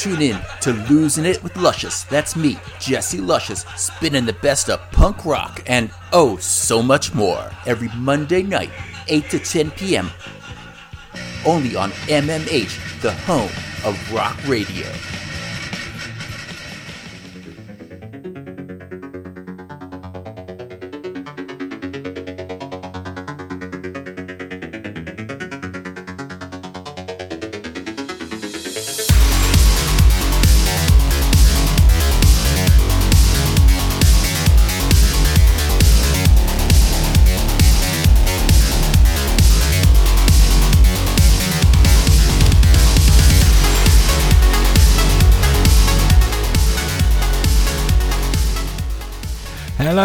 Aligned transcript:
Tune 0.00 0.22
in 0.22 0.40
to 0.62 0.72
Losing 0.88 1.26
It 1.26 1.42
with 1.42 1.54
Luscious. 1.58 2.04
That's 2.04 2.34
me, 2.34 2.58
Jesse 2.80 3.20
Luscious, 3.20 3.66
spinning 3.76 4.24
the 4.24 4.32
best 4.32 4.70
of 4.70 4.80
punk 4.92 5.26
rock 5.26 5.62
and 5.66 5.90
oh, 6.14 6.38
so 6.38 6.82
much 6.82 7.12
more 7.12 7.50
every 7.66 7.88
Monday 7.88 8.42
night, 8.42 8.70
8 9.08 9.28
to 9.28 9.38
10 9.38 9.72
p.m. 9.72 10.10
Only 11.44 11.76
on 11.76 11.90
MMH, 12.08 13.02
the 13.02 13.12
home 13.12 13.50
of 13.84 14.10
rock 14.10 14.38
radio. 14.46 14.86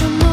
Hannah 0.00 0.27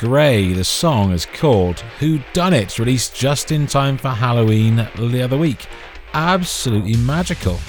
Grae. 0.00 0.54
The 0.54 0.64
song 0.64 1.12
is 1.12 1.26
called 1.26 1.80
Who 1.98 2.20
Dunnit, 2.32 2.78
released 2.78 3.14
just 3.14 3.52
in 3.52 3.66
time 3.66 3.98
for 3.98 4.08
Halloween 4.08 4.88
the 4.96 5.20
other 5.20 5.36
week. 5.36 5.66
Absolutely 6.14 6.96
magical. 6.96 7.60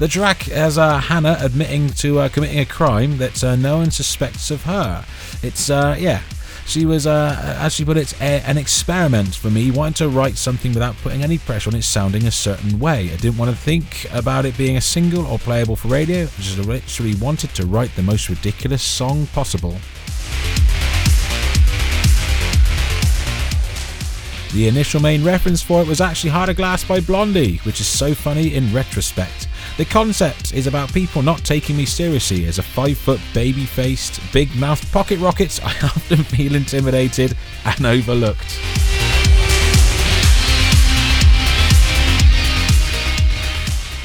The 0.00 0.08
track 0.08 0.42
has 0.46 0.78
uh, 0.78 0.98
Hannah 0.98 1.38
admitting 1.40 1.90
to 1.90 2.18
uh, 2.18 2.28
committing 2.28 2.58
a 2.58 2.66
crime 2.66 3.18
that 3.18 3.44
uh, 3.44 3.54
no 3.54 3.76
one 3.76 3.92
suspects 3.92 4.50
of 4.50 4.64
her. 4.64 5.04
It's, 5.44 5.70
uh, 5.70 5.96
yeah, 5.96 6.22
She 6.66 6.86
was, 6.86 7.06
uh, 7.06 7.56
as 7.58 7.74
she 7.74 7.84
put 7.84 7.96
it, 7.96 8.12
a, 8.20 8.46
an 8.46 8.56
experiment 8.56 9.34
for 9.34 9.50
me, 9.50 9.70
wanting 9.70 9.94
to 9.94 10.08
write 10.08 10.36
something 10.36 10.72
without 10.72 10.96
putting 10.98 11.22
any 11.22 11.38
pressure 11.38 11.70
on 11.70 11.76
it 11.76 11.82
sounding 11.82 12.26
a 12.26 12.30
certain 12.30 12.78
way. 12.78 13.10
I 13.12 13.16
didn't 13.16 13.38
want 13.38 13.50
to 13.50 13.56
think 13.56 14.06
about 14.12 14.44
it 14.44 14.56
being 14.56 14.76
a 14.76 14.80
single 14.80 15.26
or 15.26 15.38
playable 15.38 15.76
for 15.76 15.88
radio, 15.88 16.24
I 16.24 16.40
just 16.40 16.58
literally 16.58 17.14
wanted 17.16 17.54
to 17.56 17.66
write 17.66 17.94
the 17.96 18.02
most 18.02 18.28
ridiculous 18.28 18.82
song 18.82 19.26
possible. 19.28 19.76
The 24.52 24.66
initial 24.66 25.00
main 25.00 25.22
reference 25.24 25.62
for 25.62 25.80
it 25.80 25.86
was 25.86 26.00
actually 26.00 26.30
of 26.30 26.56
Glass 26.56 26.82
by 26.82 26.98
Blondie, 26.98 27.58
which 27.58 27.80
is 27.80 27.86
so 27.86 28.14
funny 28.14 28.54
in 28.54 28.72
retrospect. 28.74 29.46
The 29.76 29.84
concept 29.84 30.52
is 30.52 30.66
about 30.66 30.92
people 30.92 31.22
not 31.22 31.44
taking 31.44 31.76
me 31.76 31.86
seriously 31.86 32.46
as 32.46 32.58
a 32.58 32.62
five 32.62 32.98
foot 32.98 33.20
baby 33.32 33.64
faced, 33.64 34.20
big 34.32 34.54
mouthed 34.56 34.90
pocket 34.92 35.18
rocket. 35.18 35.58
I 35.64 35.70
often 35.84 36.24
feel 36.24 36.54
intimidated 36.54 37.36
and 37.64 37.86
overlooked. 37.86 38.58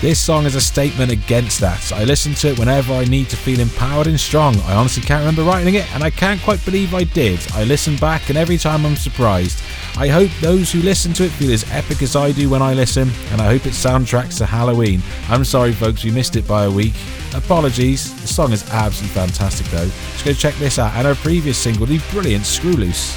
This 0.01 0.19
song 0.19 0.45
is 0.45 0.55
a 0.55 0.61
statement 0.61 1.09
against 1.09 1.61
that. 1.61 1.91
I 1.93 2.03
listen 2.03 2.33
to 2.35 2.49
it 2.49 2.59
whenever 2.59 2.93
I 2.93 3.05
need 3.05 3.29
to 3.29 3.37
feel 3.37 3.61
empowered 3.61 4.07
and 4.07 4.19
strong. 4.19 4.55
I 4.61 4.75
honestly 4.75 5.01
can't 5.01 5.21
remember 5.21 5.43
writing 5.43 5.75
it, 5.75 5.91
and 5.95 6.03
I 6.03 6.09
can't 6.09 6.41
quite 6.41 6.63
believe 6.65 6.93
I 6.93 7.05
did. 7.05 7.39
I 7.53 7.63
listen 7.63 7.95
back, 7.95 8.29
and 8.29 8.37
every 8.37 8.57
time 8.57 8.85
I'm 8.85 8.97
surprised. 8.97 9.61
I 9.97 10.09
hope 10.09 10.29
those 10.41 10.71
who 10.71 10.81
listen 10.81 11.13
to 11.13 11.23
it 11.23 11.31
feel 11.31 11.53
as 11.53 11.63
epic 11.71 12.01
as 12.01 12.15
I 12.15 12.33
do 12.33 12.49
when 12.49 12.61
I 12.61 12.73
listen, 12.73 13.09
and 13.31 13.41
I 13.41 13.45
hope 13.45 13.65
it 13.65 13.71
soundtracks 13.71 14.37
to 14.39 14.45
Halloween. 14.45 15.01
I'm 15.29 15.45
sorry, 15.45 15.71
folks, 15.71 16.03
we 16.03 16.11
missed 16.11 16.35
it 16.35 16.45
by 16.45 16.65
a 16.65 16.71
week. 16.71 16.93
Apologies. 17.33 18.13
The 18.21 18.27
song 18.27 18.51
is 18.51 18.69
absolutely 18.71 19.15
fantastic, 19.15 19.65
though. 19.67 19.87
Just 19.87 20.25
go 20.25 20.33
check 20.33 20.55
this 20.55 20.77
out 20.77 20.93
and 20.95 21.07
our 21.07 21.15
previous 21.15 21.57
single, 21.57 21.85
the 21.85 21.99
brilliant 22.11 22.45
Screw 22.45 22.73
Loose. 22.73 23.15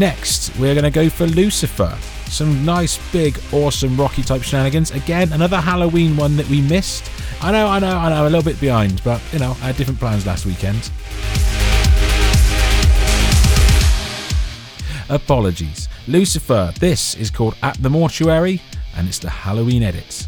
Next, 0.00 0.56
we're 0.58 0.72
going 0.72 0.84
to 0.84 0.90
go 0.90 1.10
for 1.10 1.26
Lucifer. 1.26 1.94
Some 2.24 2.64
nice, 2.64 2.98
big, 3.12 3.38
awesome, 3.52 3.98
rocky 3.98 4.22
type 4.22 4.42
shenanigans. 4.42 4.92
Again, 4.92 5.30
another 5.34 5.60
Halloween 5.60 6.16
one 6.16 6.38
that 6.38 6.48
we 6.48 6.62
missed. 6.62 7.10
I 7.42 7.52
know, 7.52 7.66
I 7.66 7.80
know, 7.80 7.98
I 7.98 8.08
know, 8.08 8.22
a 8.22 8.30
little 8.30 8.42
bit 8.42 8.58
behind, 8.58 9.04
but 9.04 9.20
you 9.30 9.40
know, 9.40 9.50
I 9.60 9.66
had 9.66 9.76
different 9.76 10.00
plans 10.00 10.24
last 10.24 10.46
weekend. 10.46 10.90
Apologies. 15.10 15.90
Lucifer, 16.08 16.72
this 16.80 17.14
is 17.16 17.30
called 17.30 17.54
At 17.62 17.76
the 17.82 17.90
Mortuary, 17.90 18.62
and 18.96 19.06
it's 19.06 19.18
the 19.18 19.28
Halloween 19.28 19.82
edit. 19.82 20.26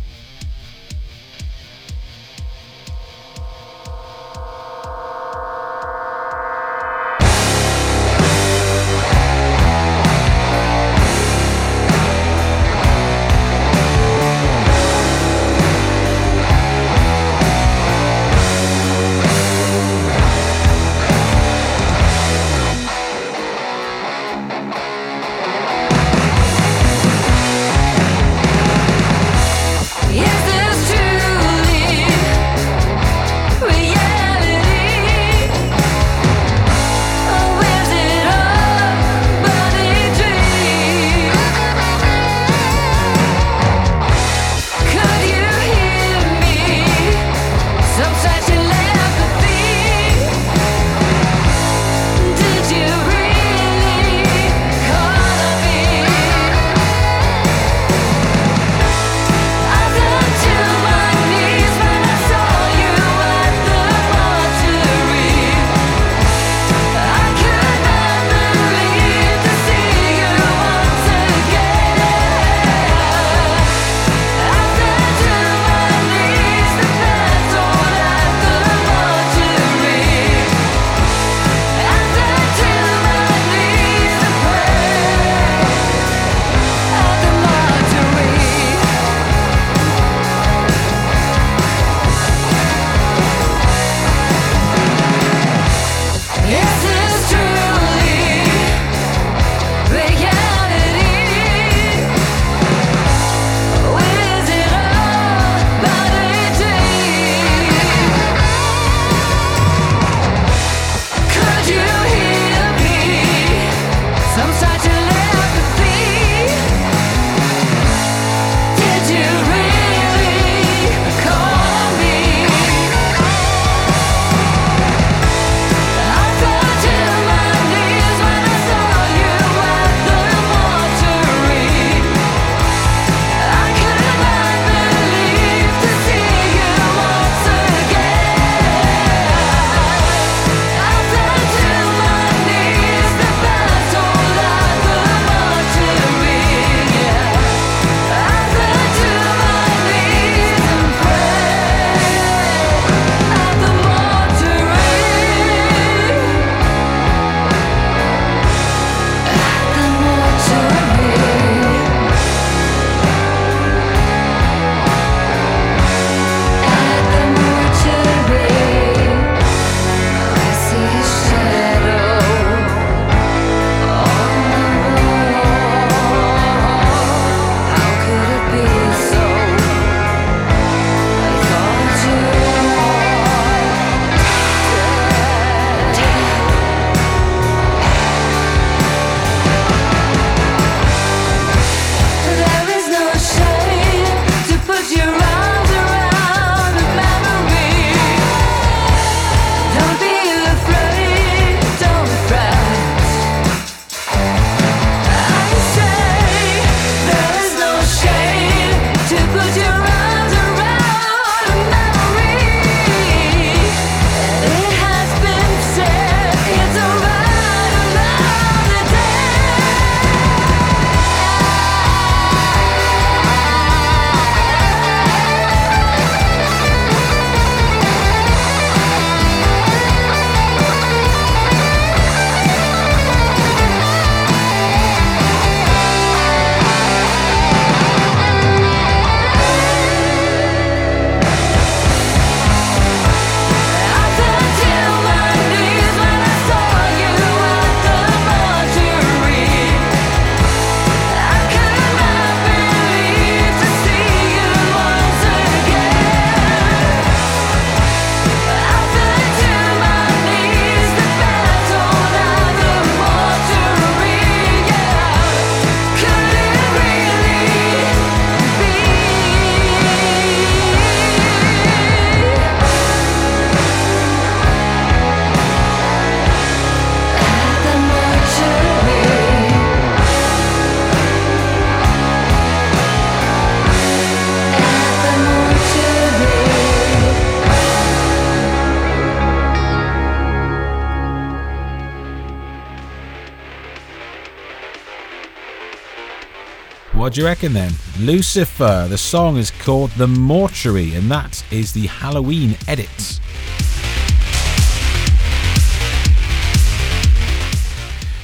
What 297.02 297.14
do 297.14 297.20
you 297.20 297.26
reckon 297.26 297.52
then? 297.52 297.72
Lucifer, 297.98 298.86
the 298.88 298.96
song 298.96 299.36
is 299.36 299.50
called 299.50 299.90
The 299.90 300.06
Mortuary, 300.06 300.94
and 300.94 301.10
that 301.10 301.44
is 301.50 301.72
the 301.72 301.88
Halloween 301.88 302.56
edit. 302.68 303.18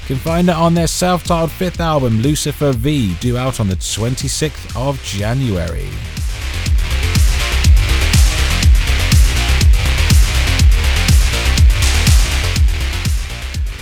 You 0.03 0.07
can 0.07 0.17
find 0.19 0.49
it 0.49 0.55
on 0.55 0.75
their 0.75 0.87
self 0.87 1.25
titled 1.25 1.51
fifth 1.51 1.81
album, 1.81 2.21
Lucifer 2.21 2.71
V, 2.71 3.17
due 3.17 3.37
out 3.37 3.59
on 3.59 3.67
the 3.67 3.75
26th 3.75 4.77
of 4.77 5.03
January. 5.03 5.91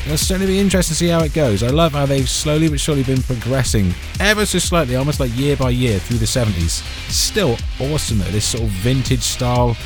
It'll 0.06 0.16
certainly 0.16 0.46
be 0.46 0.60
interesting 0.60 0.92
to 0.92 0.98
see 0.98 1.08
how 1.08 1.24
it 1.24 1.34
goes. 1.34 1.64
I 1.64 1.68
love 1.70 1.90
how 1.90 2.06
they've 2.06 2.30
slowly 2.30 2.68
but 2.68 2.78
surely 2.78 3.02
been 3.02 3.22
progressing 3.22 3.92
ever 4.20 4.46
so 4.46 4.60
slightly, 4.60 4.94
almost 4.94 5.18
like 5.18 5.36
year 5.36 5.56
by 5.56 5.70
year 5.70 5.98
through 5.98 6.18
the 6.18 6.26
70s. 6.26 6.80
Still 7.10 7.56
awesome 7.80 8.20
at 8.20 8.30
this 8.30 8.44
sort 8.44 8.62
of 8.62 8.70
vintage 8.70 9.22
style, 9.22 9.76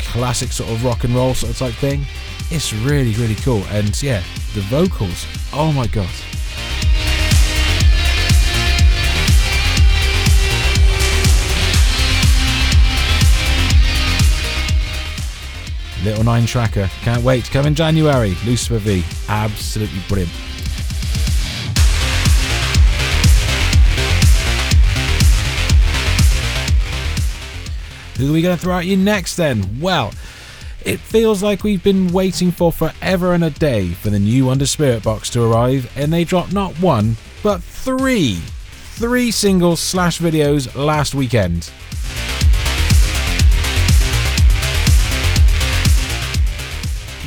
classic 0.00 0.50
sort 0.50 0.68
of 0.70 0.84
rock 0.84 1.04
and 1.04 1.14
roll 1.14 1.32
sort 1.32 1.52
of 1.52 1.58
type 1.58 1.74
thing. 1.74 2.04
It's 2.50 2.72
really, 2.72 3.12
really 3.12 3.36
cool. 3.36 3.62
And 3.70 4.02
yeah, 4.02 4.24
the 4.54 4.62
vocals, 4.62 5.24
oh 5.52 5.70
my 5.70 5.86
god. 5.86 6.10
Little 16.04 16.24
Nine 16.24 16.46
tracker. 16.46 16.88
Can't 17.02 17.22
wait 17.22 17.44
to 17.46 17.50
come 17.50 17.66
in 17.66 17.74
January. 17.74 18.36
Lucifer 18.44 18.78
V. 18.78 19.04
Absolutely 19.28 20.00
brilliant. 20.08 20.32
Who 28.18 28.30
are 28.30 28.32
we 28.32 28.40
going 28.40 28.56
to 28.56 28.62
throw 28.62 28.78
at 28.78 28.86
you 28.86 28.96
next 28.96 29.36
then? 29.36 29.80
Well, 29.80 30.12
it 30.84 31.00
feels 31.00 31.42
like 31.42 31.64
we've 31.64 31.82
been 31.82 32.12
waiting 32.12 32.50
for 32.50 32.72
forever 32.72 33.34
and 33.34 33.44
a 33.44 33.50
day 33.50 33.88
for 33.88 34.08
the 34.08 34.18
new 34.18 34.48
Under 34.48 34.64
Spiritbox 34.64 35.32
to 35.32 35.42
arrive, 35.42 35.92
and 35.96 36.12
they 36.12 36.24
dropped 36.24 36.52
not 36.52 36.72
one, 36.80 37.16
but 37.42 37.62
three. 37.62 38.36
Three 38.94 39.30
singles 39.30 39.80
slash 39.80 40.18
videos 40.18 40.74
last 40.74 41.14
weekend. 41.14 41.70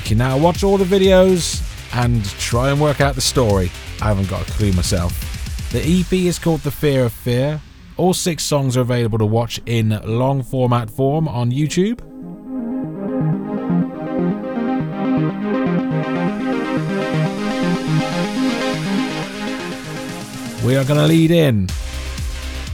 Can 0.10 0.18
now 0.18 0.40
watch 0.40 0.64
all 0.64 0.76
the 0.76 0.84
videos 0.84 1.62
and 1.94 2.26
try 2.40 2.72
and 2.72 2.82
work 2.82 3.00
out 3.00 3.14
the 3.14 3.22
story. 3.22 3.72
I 4.02 4.06
haven't 4.06 4.28
got 4.28 4.42
a 4.42 4.52
clue 4.54 4.72
myself. 4.72 5.14
The 5.72 5.82
EP 5.82 6.12
is 6.12 6.40
called 6.40 6.62
The 6.62 6.72
Fear 6.72 7.06
of 7.06 7.14
Fear. 7.14 7.62
All 7.96 8.16
six 8.16 8.44
songs 8.44 8.76
are 8.76 8.82
available 8.82 9.20
to 9.20 9.26
watch 9.28 9.62
in 9.68 9.90
long 10.04 10.42
format 10.42 10.90
form 10.90 11.28
on 11.28 11.52
YouTube. 11.52 12.02
we 20.66 20.76
are 20.76 20.84
going 20.86 21.00
to 21.00 21.08
lead 21.08 21.32
in 21.32 21.68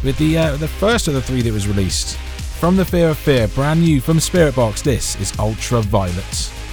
with 0.05 0.17
the 0.17 0.37
uh, 0.37 0.55
the 0.55 0.67
first 0.67 1.09
of 1.09 1.13
the 1.13 1.21
three 1.21 1.41
that 1.41 1.51
was 1.51 1.67
released 1.67 2.17
from 2.59 2.77
the 2.77 2.85
Fear 2.85 3.09
of 3.09 3.17
Fear, 3.17 3.49
brand 3.49 3.81
new 3.81 3.99
from 3.99 4.19
Spiritbox. 4.19 4.83
This 4.83 5.19
is 5.19 5.37
Ultraviolet. 5.37 6.64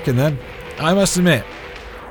Reckon 0.00 0.16
then? 0.16 0.38
I 0.78 0.94
must 0.94 1.18
admit, 1.18 1.44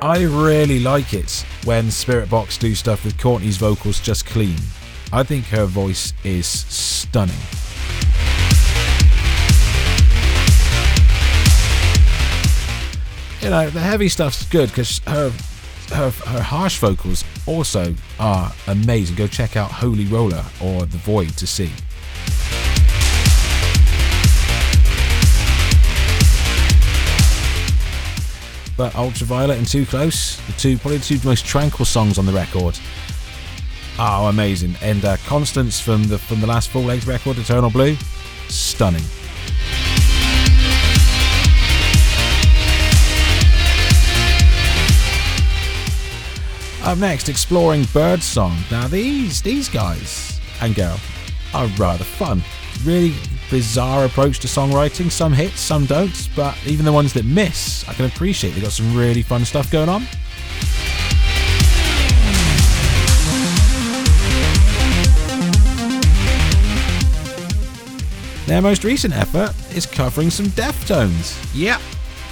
I 0.00 0.22
really 0.22 0.78
like 0.78 1.12
it 1.12 1.44
when 1.64 1.86
Spiritbox 1.86 2.60
do 2.60 2.72
stuff 2.76 3.04
with 3.04 3.18
Courtney's 3.18 3.56
vocals 3.56 3.98
just 3.98 4.26
clean. 4.26 4.54
I 5.12 5.24
think 5.24 5.46
her 5.46 5.64
voice 5.64 6.12
is 6.22 6.46
stunning. 6.46 7.34
You 13.40 13.50
know, 13.50 13.68
the 13.70 13.80
heavy 13.80 14.08
stuff's 14.08 14.48
good 14.48 14.68
because 14.68 15.00
her, 15.08 15.32
her 15.92 16.10
her 16.10 16.42
harsh 16.42 16.78
vocals 16.78 17.24
also 17.44 17.92
are 18.20 18.52
amazing. 18.68 19.16
Go 19.16 19.26
check 19.26 19.56
out 19.56 19.72
Holy 19.72 20.04
Roller 20.04 20.44
or 20.62 20.86
The 20.86 20.98
Void 20.98 21.36
to 21.38 21.46
see. 21.48 21.72
But 28.80 28.94
Ultraviolet 28.94 29.58
and 29.58 29.68
Too 29.68 29.84
Close, 29.84 30.38
the 30.46 30.54
two 30.54 30.78
probably 30.78 30.96
the 30.96 31.04
two 31.04 31.20
most 31.22 31.44
tranquil 31.44 31.84
songs 31.84 32.16
on 32.16 32.24
the 32.24 32.32
record. 32.32 32.78
Oh, 33.98 34.28
amazing! 34.28 34.74
And 34.80 35.04
uh, 35.04 35.18
Constance 35.26 35.78
from 35.78 36.04
the 36.04 36.16
from 36.16 36.40
the 36.40 36.46
last 36.46 36.70
full 36.70 36.84
Legs 36.84 37.06
record, 37.06 37.36
Eternal 37.36 37.68
Blue, 37.68 37.94
stunning. 38.48 39.02
Up 46.82 46.96
next, 46.96 47.28
exploring 47.28 47.84
Birdsong. 47.92 48.56
Now 48.70 48.88
these 48.88 49.42
these 49.42 49.68
guys 49.68 50.40
and 50.62 50.74
girl 50.74 50.98
are 51.52 51.66
rather 51.76 52.04
fun. 52.04 52.42
Really 52.82 53.14
bizarre 53.50 54.06
approach 54.06 54.38
to 54.38 54.46
songwriting. 54.46 55.10
Some 55.10 55.34
hits, 55.34 55.60
some 55.60 55.84
don't, 55.84 56.30
but 56.34 56.56
even 56.66 56.86
the 56.86 56.92
ones 56.92 57.12
that 57.12 57.26
miss, 57.26 57.79
can 58.00 58.10
appreciate. 58.10 58.54
They 58.54 58.62
got 58.62 58.72
some 58.72 58.96
really 58.96 59.22
fun 59.22 59.44
stuff 59.44 59.70
going 59.70 59.88
on. 59.88 60.06
Their 68.46 68.62
most 68.62 68.84
recent 68.84 69.14
effort 69.14 69.54
is 69.76 69.86
covering 69.86 70.30
some 70.30 70.46
Deftones. 70.46 71.38
Yep, 71.54 71.80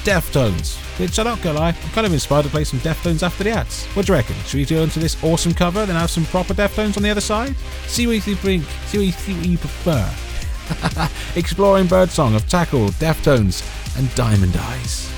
Deftones. 0.04 0.76
Which 0.98 1.18
I'm 1.18 1.26
not 1.26 1.40
gonna 1.42 1.60
lie, 1.60 1.68
I'm 1.68 1.90
kind 1.90 2.06
of 2.06 2.12
inspired 2.12 2.44
to 2.44 2.48
play 2.48 2.64
some 2.64 2.80
Deftones 2.80 3.22
after 3.22 3.44
the 3.44 3.50
ads. 3.50 3.84
What 3.88 4.06
do 4.06 4.12
you 4.12 4.16
reckon? 4.16 4.34
Should 4.46 4.54
we 4.54 4.64
go 4.64 4.82
into 4.82 4.98
this 4.98 5.22
awesome 5.22 5.54
cover, 5.54 5.86
then 5.86 5.94
have 5.94 6.10
some 6.10 6.24
proper 6.24 6.54
Deftones 6.54 6.96
on 6.96 7.02
the 7.02 7.10
other 7.10 7.20
side? 7.20 7.54
See 7.86 8.06
what 8.06 8.26
you 8.26 8.34
think. 8.34 8.64
See 8.86 8.98
what 8.98 9.06
you, 9.06 9.12
see 9.12 9.34
what 9.34 9.46
you 9.46 9.58
prefer. 9.58 11.08
Exploring 11.36 11.86
Birdsong 11.86 12.34
of 12.34 12.48
Tackle, 12.48 12.88
Deftones, 12.88 13.62
and 13.96 14.12
Diamond 14.14 14.56
Eyes. 14.56 15.17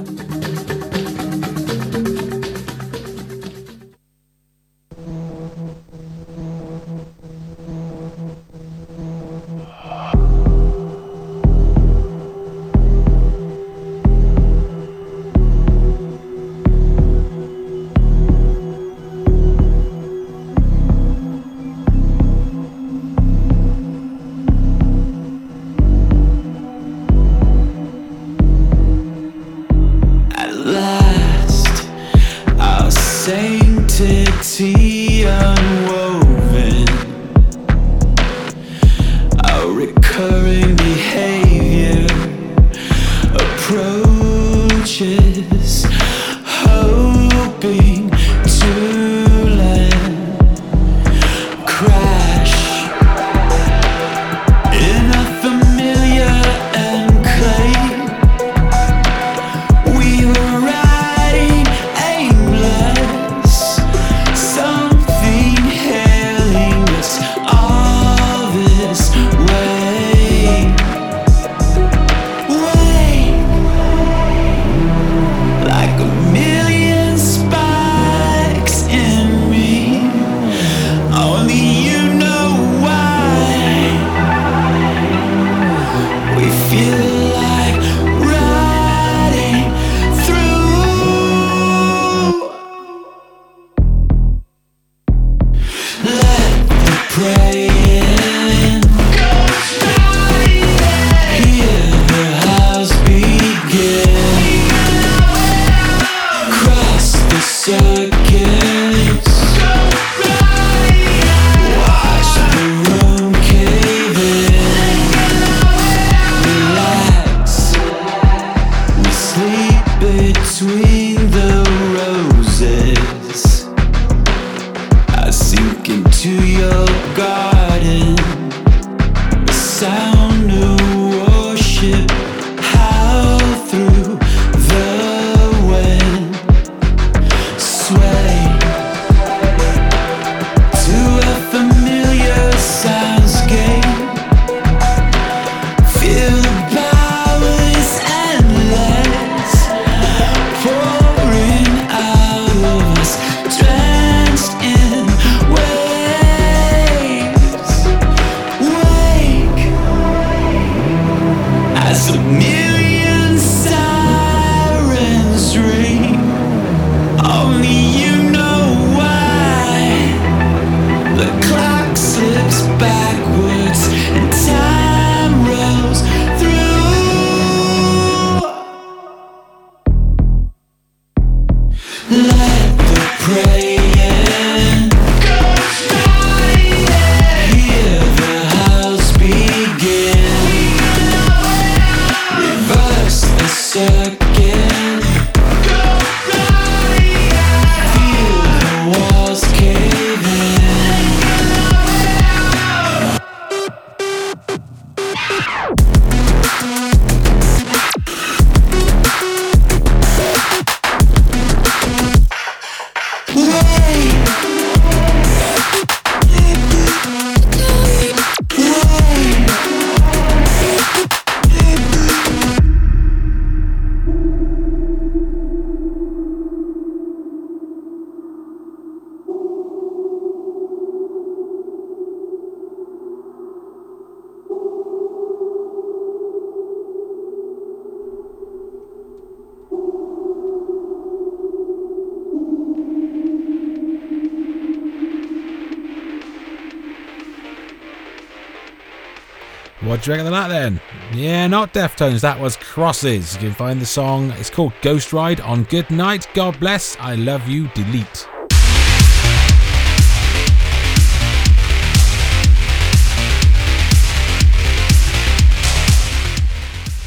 What 250.01 250.05
do 250.05 250.11
you 250.13 250.17
reckon 250.17 250.33
of 250.33 250.39
that 250.39 250.47
then? 250.47 250.81
Yeah, 251.13 251.45
not 251.45 251.75
Deftones, 251.75 252.21
that 252.21 252.39
was 252.39 252.57
Crosses. 252.57 253.35
You 253.35 253.41
can 253.41 253.53
find 253.53 253.79
the 253.79 253.85
song, 253.85 254.31
it's 254.31 254.49
called 254.49 254.73
Ghost 254.81 255.13
Ride 255.13 255.39
on 255.41 255.61
Good 255.65 255.91
Night, 255.91 256.27
God 256.33 256.59
Bless, 256.59 256.97
I 256.99 257.13
Love 257.13 257.47
You, 257.47 257.67
Delete. 257.75 258.27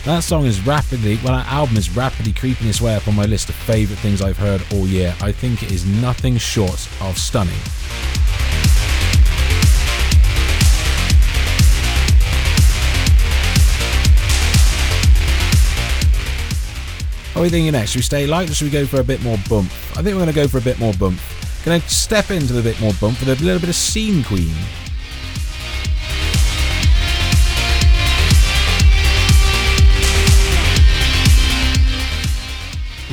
That 0.05 0.21
song 0.23 0.45
is 0.45 0.65
rapidly, 0.65 1.19
well, 1.25 1.35
that 1.35 1.49
album 1.49 1.77
is 1.77 1.97
rapidly 1.97 2.33
creeping 2.33 2.69
its 2.69 2.81
way 2.81 2.95
up 2.95 3.09
on 3.09 3.17
my 3.17 3.25
list 3.25 3.49
of 3.49 3.57
favourite 3.57 3.99
things 3.99 4.23
I've 4.23 4.39
heard 4.39 4.63
all 4.73 4.87
year. 4.87 5.17
I 5.21 5.33
think 5.33 5.65
it 5.65 5.73
is 5.73 5.85
nothing 5.85 6.37
short 6.37 6.89
of 7.01 7.19
stunning. 7.19 7.59
What 17.35 17.41
are 17.41 17.43
we 17.43 17.51
thinking 17.51 17.73
next? 17.73 17.91
Should 17.91 17.99
we 17.99 18.03
stay 18.03 18.27
light 18.29 18.49
or 18.49 18.55
should 18.55 18.67
we 18.67 18.71
go 18.71 18.87
for 18.87 19.01
a 19.01 19.05
bit 19.05 19.21
more 19.25 19.37
bump? 19.49 19.69
I 19.97 20.03
think 20.03 20.15
we're 20.15 20.23
going 20.23 20.29
to 20.29 20.33
go 20.33 20.47
for 20.47 20.59
a 20.59 20.61
bit 20.61 20.79
more 20.79 20.93
bump. 20.93 21.19
Going 21.65 21.81
to 21.81 21.89
step 21.89 22.31
into 22.31 22.53
the 22.53 22.63
bit 22.63 22.81
more 22.81 22.93
bump 23.01 23.19
with 23.19 23.29
a 23.29 23.45
little 23.45 23.59
bit 23.59 23.69
of 23.69 23.75
Scene 23.75 24.23
Queen? 24.23 24.55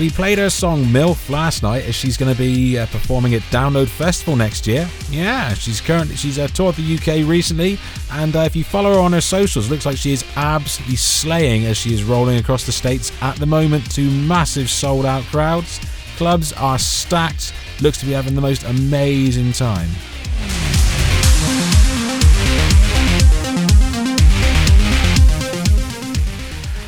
We 0.02 0.10
played 0.10 0.40
her 0.40 0.50
song 0.50 0.86
MILF 0.86 1.30
last 1.30 1.62
night 1.62 1.86
as 1.86 1.94
she's 1.94 2.18
going 2.18 2.34
to 2.34 2.36
be 2.36 2.80
uh, 2.80 2.88
performing 2.88 3.36
at 3.36 3.44
Download 3.52 3.88
Festival 3.88 4.36
next 4.36 4.66
year. 4.66 4.90
Yeah, 5.12 5.54
she's 5.54 5.80
currently 5.80 6.16
she's 6.16 6.40
uh, 6.40 6.48
toured 6.48 6.74
the 6.74 6.96
UK 6.96 7.30
recently, 7.30 7.78
and 8.14 8.36
uh, 8.36 8.40
if 8.40 8.56
you 8.56 8.64
follow 8.64 8.96
her 8.96 9.00
on 9.00 9.14
her 9.14 9.22
socials, 9.22 9.70
looks 9.70 9.86
like 9.86 9.98
she 9.98 10.12
is 10.12 10.26
absolutely 10.36 10.96
slaying 10.96 11.66
as 11.66 11.78
she 11.78 11.94
is 11.94 12.04
rolling 12.04 12.40
across 12.40 12.66
the 12.66 12.72
states 12.72 13.12
at 13.22 13.36
the 13.36 13.46
moment 13.46 13.92
to 13.92 14.10
massive 14.10 14.72
sold 14.72 15.06
out 15.06 15.24
crowds. 15.26 15.80
Clubs 16.18 16.52
are 16.54 16.80
stacked. 16.80 17.54
Looks 17.80 18.00
to 18.00 18.08
be 18.08 18.14
having 18.14 18.34
the 18.34 18.42
most 18.42 18.64
amazing 18.64 19.52
time. 19.52 19.90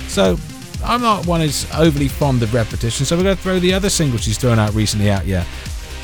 So 0.07 0.39
I'm 0.85 1.01
not 1.01 1.25
one 1.25 1.41
who's 1.41 1.71
overly 1.73 2.07
fond 2.07 2.43
of 2.43 2.53
repetition, 2.53 3.05
so 3.05 3.15
we're 3.15 3.23
going 3.23 3.35
to 3.35 3.41
throw 3.41 3.59
the 3.59 3.73
other 3.73 3.89
single 3.89 4.19
she's 4.19 4.37
thrown 4.37 4.59
out 4.59 4.73
recently 4.73 5.09
at 5.09 5.25
you. 5.25 5.41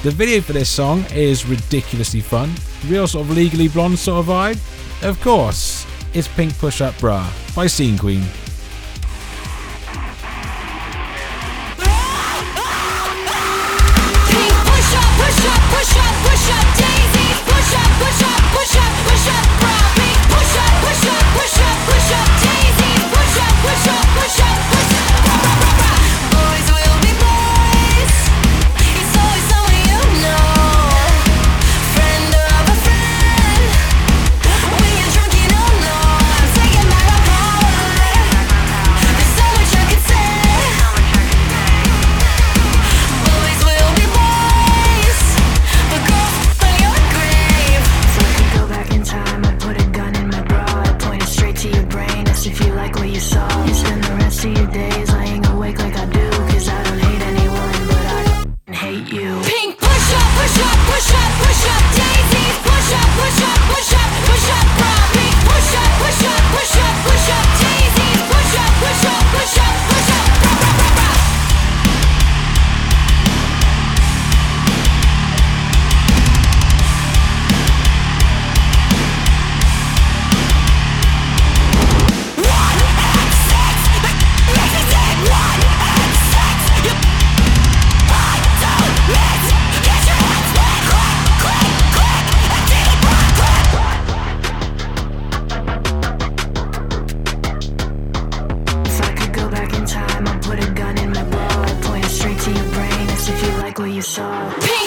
The 0.03 0.11
video 0.11 0.39
for 0.39 0.53
this 0.53 0.69
song 0.69 1.03
is 1.11 1.45
ridiculously 1.45 2.21
fun, 2.21 2.53
real 2.87 3.07
sort 3.07 3.25
of 3.25 3.35
legally 3.35 3.67
blonde 3.67 3.99
sort 3.99 4.19
of 4.19 4.27
vibe. 4.27 5.03
Of 5.03 5.19
course, 5.21 5.85
it's 6.13 6.27
Pink 6.29 6.57
Push 6.57 6.81
Up 6.81 6.97
Bra 6.99 7.29
by 7.55 7.67
Scene 7.67 7.97
Queen. 7.97 8.23
shut 24.39 24.78
shot. 104.09 104.78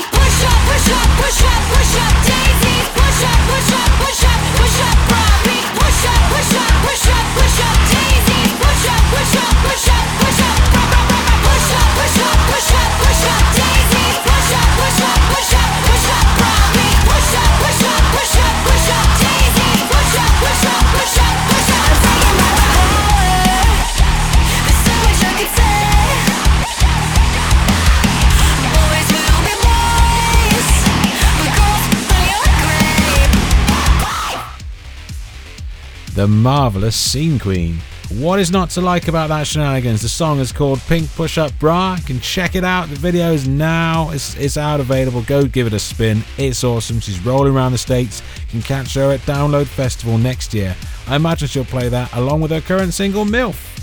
The 36.22 36.28
marvellous 36.28 36.94
Scene 36.94 37.36
Queen. 37.36 37.78
What 38.12 38.38
is 38.38 38.52
not 38.52 38.70
to 38.70 38.80
like 38.80 39.08
about 39.08 39.30
that 39.30 39.44
shenanigans? 39.44 40.02
The 40.02 40.08
song 40.08 40.38
is 40.38 40.52
called 40.52 40.78
Pink 40.82 41.12
Push 41.16 41.36
Up 41.36 41.50
Bra. 41.58 41.96
You 41.98 42.04
can 42.04 42.20
check 42.20 42.54
it 42.54 42.62
out. 42.62 42.88
The 42.88 42.94
video 42.94 43.32
is 43.32 43.48
now 43.48 44.10
it's, 44.10 44.36
it's 44.36 44.56
out 44.56 44.78
available. 44.78 45.22
Go 45.22 45.46
give 45.46 45.66
it 45.66 45.72
a 45.72 45.80
spin. 45.80 46.22
It's 46.38 46.62
awesome. 46.62 47.00
She's 47.00 47.18
rolling 47.26 47.56
around 47.56 47.72
the 47.72 47.78
states. 47.78 48.22
You 48.42 48.46
can 48.52 48.62
catch 48.62 48.94
her 48.94 49.10
at 49.10 49.18
Download 49.22 49.66
Festival 49.66 50.16
next 50.16 50.54
year. 50.54 50.76
I 51.08 51.16
imagine 51.16 51.48
she'll 51.48 51.64
play 51.64 51.88
that 51.88 52.14
along 52.14 52.40
with 52.40 52.52
her 52.52 52.60
current 52.60 52.94
single 52.94 53.24
MILF. 53.24 53.81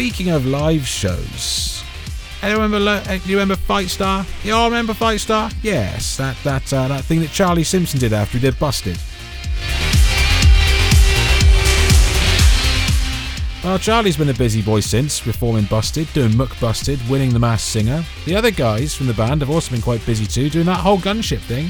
Speaking 0.00 0.30
of 0.30 0.46
live 0.46 0.86
shows, 0.86 1.84
I 2.40 2.52
remember. 2.52 2.78
Uh, 2.78 3.04
do 3.04 3.28
you 3.28 3.38
remember 3.38 3.54
Fightstar? 3.54 4.24
You 4.42 4.54
all 4.54 4.70
remember 4.70 4.94
Fightstar? 4.94 5.54
Yes, 5.62 6.16
that 6.16 6.38
that 6.42 6.72
uh, 6.72 6.88
that 6.88 7.04
thing 7.04 7.20
that 7.20 7.28
Charlie 7.32 7.64
Simpson 7.64 8.00
did 8.00 8.14
after 8.14 8.38
he 8.38 8.40
did 8.40 8.58
Busted. 8.58 8.96
Well, 13.62 13.78
Charlie's 13.78 14.16
been 14.16 14.30
a 14.30 14.34
busy 14.34 14.62
boy 14.62 14.80
since, 14.80 15.26
reforming 15.26 15.64
Busted, 15.64 16.10
doing 16.14 16.30
McBusted, 16.30 16.98
winning 17.10 17.34
the 17.34 17.38
Masked 17.38 17.68
Singer. 17.68 18.02
The 18.24 18.34
other 18.34 18.50
guys 18.50 18.94
from 18.94 19.06
the 19.06 19.12
band 19.12 19.42
have 19.42 19.50
also 19.50 19.70
been 19.70 19.82
quite 19.82 20.06
busy 20.06 20.24
too, 20.24 20.48
doing 20.48 20.64
that 20.64 20.80
whole 20.80 20.96
gunship 20.96 21.40
thing. 21.40 21.68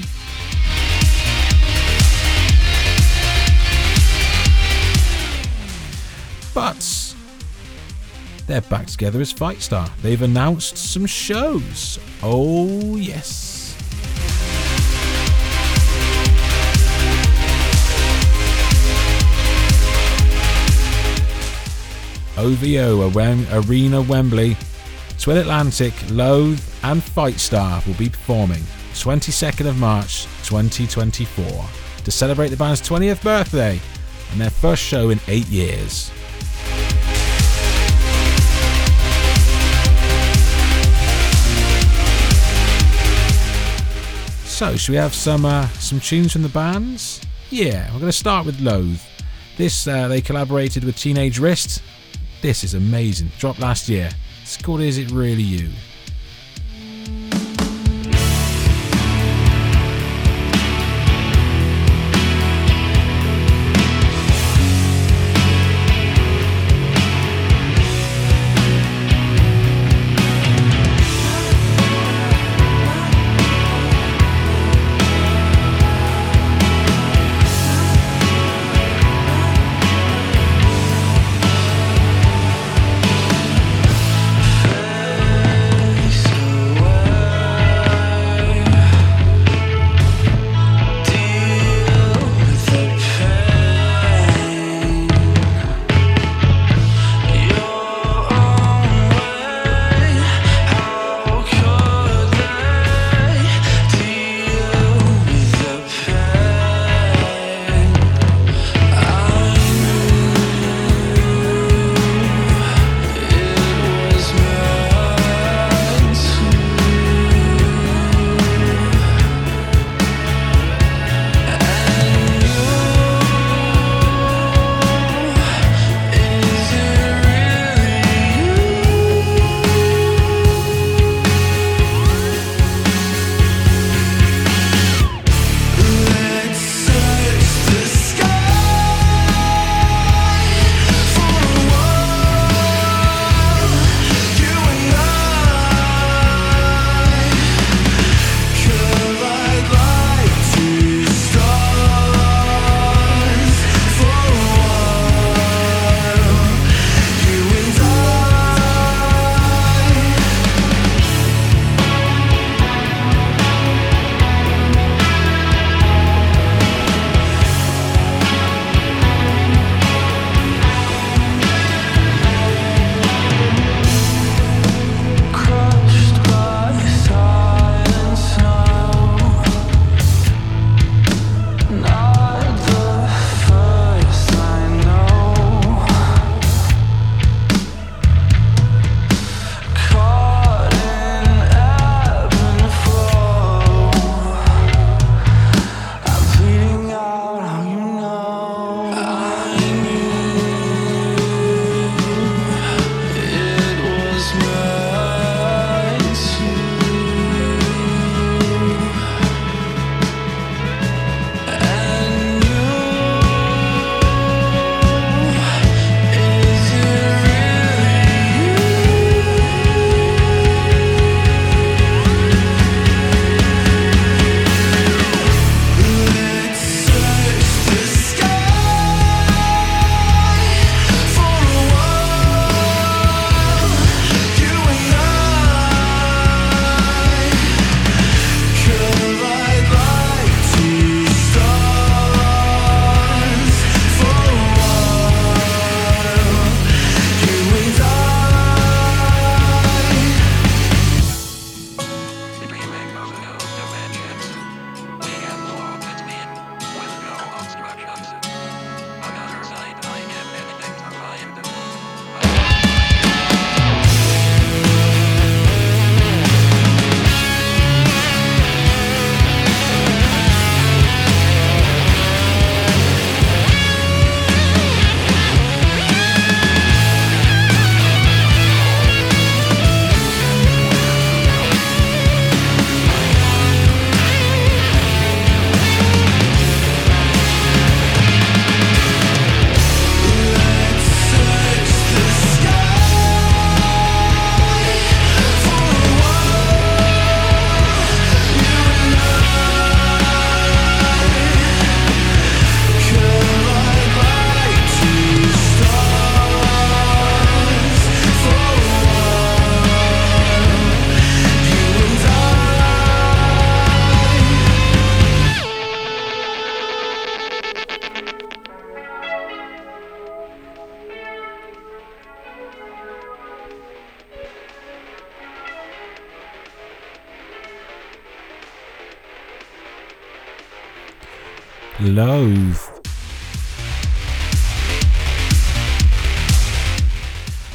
But 6.55 7.00
they're 8.51 8.61
back 8.63 8.87
together 8.87 9.21
as 9.21 9.33
Fightstar. 9.33 9.91
They've 10.03 10.21
announced 10.21 10.77
some 10.77 11.07
shows. 11.07 12.01
Oh, 12.23 12.97
yes. 12.97 13.77
OVO 22.37 23.11
Arena 23.53 24.03
Wembley, 24.03 24.57
Twin 25.19 25.37
Atlantic, 25.37 25.93
Loathe, 26.11 26.61
and 26.83 27.03
Fightstar 27.03 27.87
will 27.87 27.95
be 27.95 28.09
performing 28.09 28.63
22nd 28.95 29.69
of 29.69 29.79
March 29.79 30.25
2024 30.45 31.45
to 32.05 32.11
celebrate 32.11 32.49
the 32.49 32.57
band's 32.57 32.81
20th 32.81 33.23
birthday 33.23 33.79
and 34.33 34.41
their 34.41 34.51
first 34.51 34.83
show 34.83 35.11
in 35.11 35.21
eight 35.29 35.47
years. 35.49 36.11
So, 44.61 44.77
should 44.77 44.93
we 44.93 44.99
have 44.99 45.15
some 45.15 45.47
uh, 45.47 45.69
some 45.69 46.01
tunes 46.01 46.35
from 46.35 46.43
the 46.43 46.51
bands? 46.51 47.23
Yeah, 47.49 47.87
we're 47.95 48.01
going 48.01 48.13
to 48.13 48.19
start 48.19 48.45
with 48.45 48.61
Loathe. 48.61 49.01
This 49.57 49.89
uh, 49.89 50.07
they 50.07 50.21
collaborated 50.21 50.85
with 50.85 50.99
Teenage 50.99 51.39
Wrist. 51.39 51.83
This 52.43 52.63
is 52.63 52.75
amazing. 52.75 53.33
Dropped 53.39 53.59
last 53.59 53.89
year. 53.89 54.11
It's 54.43 54.59
called 54.59 54.83
Is 54.83 54.99
It 54.99 55.11
Really 55.13 55.43
You? 55.43 55.71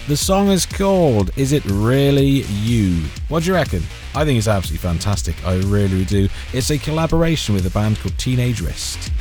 The 0.08 0.16
song 0.16 0.50
is 0.50 0.68
called 0.68 1.32
Is 1.36 1.52
It 1.52 1.66
Really 1.66 2.44
You? 2.44 3.06
What 3.28 3.42
do 3.42 3.48
you 3.48 3.56
reckon? 3.56 3.82
I 4.14 4.24
think 4.24 4.38
it's 4.38 4.48
absolutely 4.48 4.88
fantastic. 4.88 5.36
I 5.44 5.56
really 5.56 6.06
do. 6.06 6.30
It's 6.54 6.70
a 6.70 6.78
collaboration 6.78 7.56
with 7.56 7.66
a 7.66 7.72
band 7.72 8.00
called 8.00 8.20
Teenage 8.20 8.62
Wrist. 8.62 9.12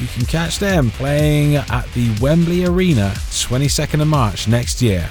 You 0.00 0.06
can 0.06 0.24
catch 0.24 0.58
them 0.58 0.90
playing 0.92 1.56
at 1.56 1.86
the 1.92 2.16
Wembley 2.22 2.64
Arena 2.64 3.12
22nd 3.14 4.00
of 4.00 4.08
March 4.08 4.48
next 4.48 4.80
year 4.80 5.10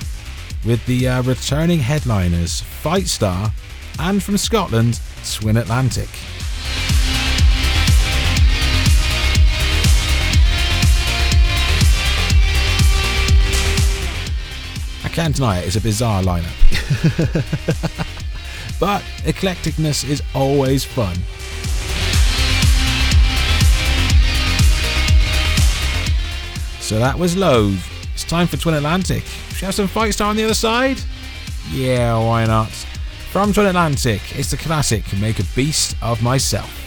with 0.65 0.83
the 0.87 1.07
uh, 1.07 1.21
returning 1.21 1.79
headliners 1.79 2.63
Fightstar 2.83 3.51
and 3.99 4.23
from 4.23 4.37
Scotland, 4.37 4.99
Twin 5.29 5.57
Atlantic. 5.57 6.09
I 15.03 15.09
can't 15.09 15.35
deny 15.35 15.59
it, 15.59 15.67
it's 15.67 15.75
a 15.75 15.81
bizarre 15.81 16.21
lineup. 16.23 16.55
but 18.79 19.01
eclecticness 19.23 20.09
is 20.09 20.23
always 20.33 20.85
fun. 20.85 21.15
So 26.79 26.97
that 26.97 27.19
was 27.19 27.35
Loathe. 27.35 27.79
It's 28.13 28.23
time 28.23 28.47
for 28.47 28.57
Twin 28.57 28.75
Atlantic. 28.75 29.23
Should 29.23 29.61
we 29.61 29.65
have 29.65 29.75
some 29.75 29.87
Fightstar 29.87 30.27
on 30.27 30.35
the 30.35 30.43
other 30.45 30.53
side? 30.53 30.97
Yeah, 31.71 32.17
why 32.17 32.45
not? 32.45 32.71
From 33.31 33.53
Twin 33.53 33.67
Atlantic, 33.67 34.21
it's 34.39 34.49
the 34.49 34.57
classic 34.57 35.03
Make 35.19 35.39
a 35.39 35.43
Beast 35.55 35.95
of 36.01 36.23
Myself. 36.23 36.78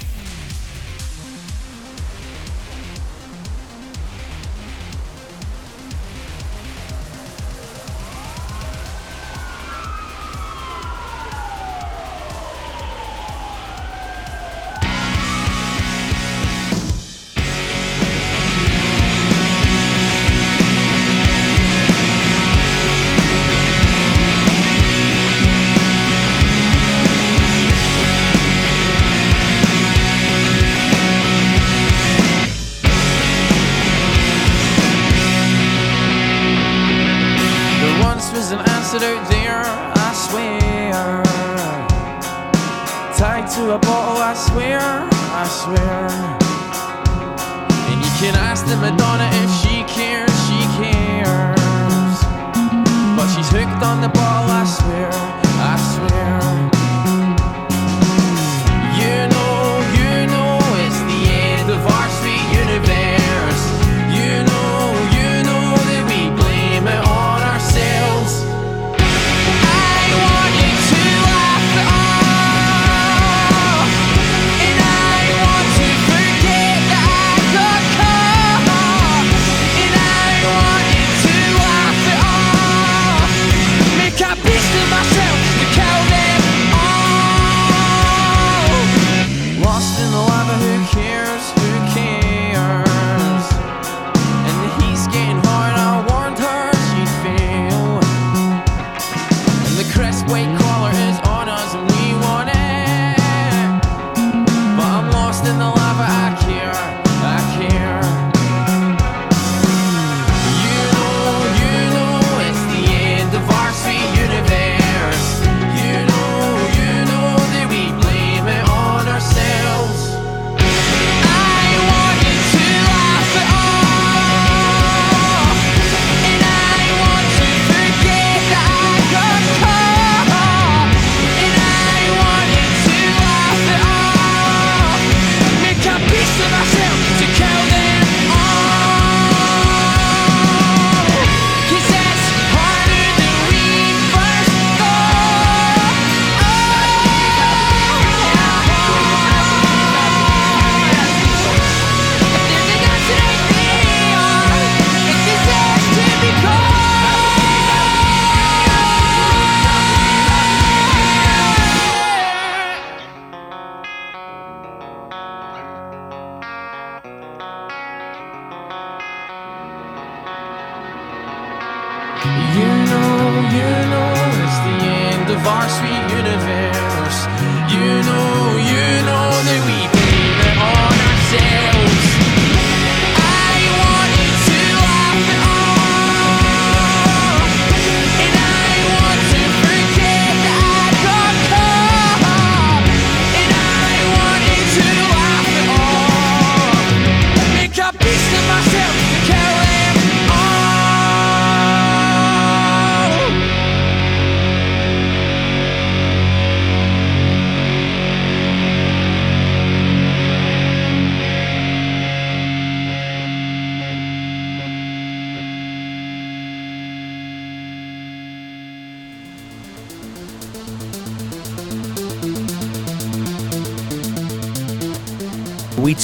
End 175.45 176.12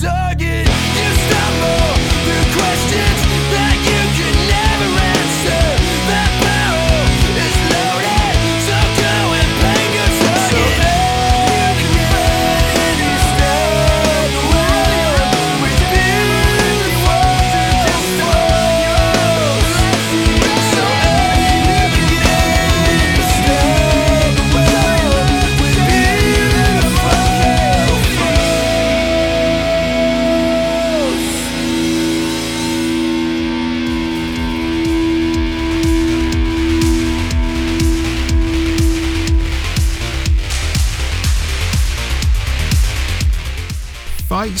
Target. 0.00 0.67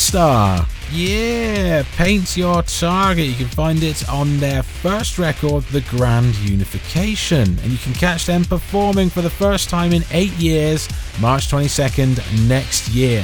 Star. 0.08 0.66
Yeah, 0.90 1.82
paint 1.96 2.34
your 2.34 2.62
target. 2.62 3.26
You 3.26 3.34
can 3.34 3.48
find 3.48 3.82
it 3.82 4.08
on 4.08 4.38
their 4.38 4.62
first 4.62 5.18
record, 5.18 5.64
The 5.64 5.82
Grand 5.82 6.34
Unification, 6.36 7.42
and 7.42 7.66
you 7.66 7.76
can 7.76 7.92
catch 7.92 8.24
them 8.24 8.46
performing 8.46 9.10
for 9.10 9.20
the 9.20 9.28
first 9.28 9.68
time 9.68 9.92
in 9.92 10.02
eight 10.10 10.32
years, 10.38 10.88
March 11.20 11.50
22nd 11.50 12.48
next 12.48 12.88
year. 12.88 13.22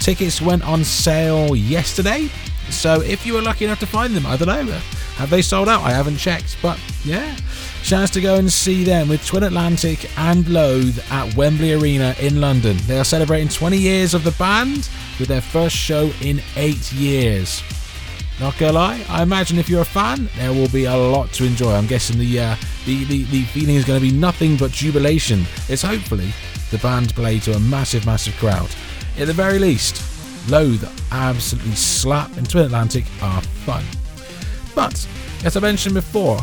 Tickets 0.00 0.40
went 0.40 0.66
on 0.66 0.82
sale 0.82 1.54
yesterday, 1.54 2.30
so 2.70 3.02
if 3.02 3.26
you 3.26 3.34
were 3.34 3.42
lucky 3.42 3.66
enough 3.66 3.80
to 3.80 3.86
find 3.86 4.16
them, 4.16 4.24
I 4.24 4.38
don't 4.38 4.48
know, 4.48 4.80
have 5.16 5.28
they 5.28 5.42
sold 5.42 5.68
out? 5.68 5.82
I 5.82 5.90
haven't 5.90 6.16
checked, 6.16 6.56
but 6.62 6.80
yeah. 7.04 7.36
Chance 7.82 8.08
to 8.12 8.22
go 8.22 8.36
and 8.36 8.50
see 8.50 8.82
them 8.82 9.10
with 9.10 9.26
Twin 9.26 9.42
Atlantic 9.42 10.10
and 10.18 10.48
Loathe 10.48 10.98
at 11.10 11.36
Wembley 11.36 11.74
Arena 11.74 12.16
in 12.18 12.40
London. 12.40 12.78
They 12.86 12.98
are 12.98 13.04
celebrating 13.04 13.48
20 13.48 13.76
years 13.76 14.14
of 14.14 14.24
the 14.24 14.30
band 14.32 14.88
with 15.18 15.28
their 15.28 15.40
first 15.40 15.76
show 15.76 16.10
in 16.20 16.40
eight 16.56 16.92
years. 16.92 17.62
Not 18.40 18.58
gonna 18.58 18.72
lie, 18.72 19.04
I 19.08 19.22
imagine 19.22 19.58
if 19.58 19.68
you're 19.68 19.82
a 19.82 19.84
fan, 19.84 20.28
there 20.36 20.52
will 20.52 20.68
be 20.68 20.86
a 20.86 20.96
lot 20.96 21.32
to 21.34 21.44
enjoy. 21.44 21.72
I'm 21.72 21.86
guessing 21.86 22.18
the 22.18 22.40
uh, 22.40 22.56
the, 22.84 23.04
the 23.04 23.24
the 23.24 23.42
feeling 23.44 23.76
is 23.76 23.84
going 23.84 24.00
to 24.00 24.06
be 24.06 24.12
nothing 24.12 24.56
but 24.56 24.72
jubilation. 24.72 25.44
It's 25.68 25.82
hopefully 25.82 26.32
the 26.70 26.78
band 26.78 27.14
play 27.14 27.38
to 27.40 27.52
a 27.52 27.60
massive, 27.60 28.04
massive 28.04 28.36
crowd. 28.36 28.68
At 29.18 29.28
the 29.28 29.32
very 29.32 29.60
least, 29.60 30.02
Loathe 30.50 30.84
absolutely 31.12 31.76
slap 31.76 32.36
and 32.36 32.48
Twin 32.48 32.64
Atlantic 32.64 33.04
are 33.22 33.40
fun. 33.40 33.84
But 34.74 35.06
as 35.44 35.56
I 35.56 35.60
mentioned 35.60 35.94
before, 35.94 36.40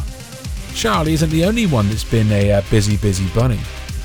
Charlie 0.74 1.14
isn't 1.14 1.30
the 1.30 1.44
only 1.44 1.66
one 1.66 1.90
that's 1.90 2.06
been 2.06 2.32
a 2.32 2.54
uh, 2.54 2.62
busy, 2.72 2.96
busy 2.98 3.28
bunny. 3.36 3.60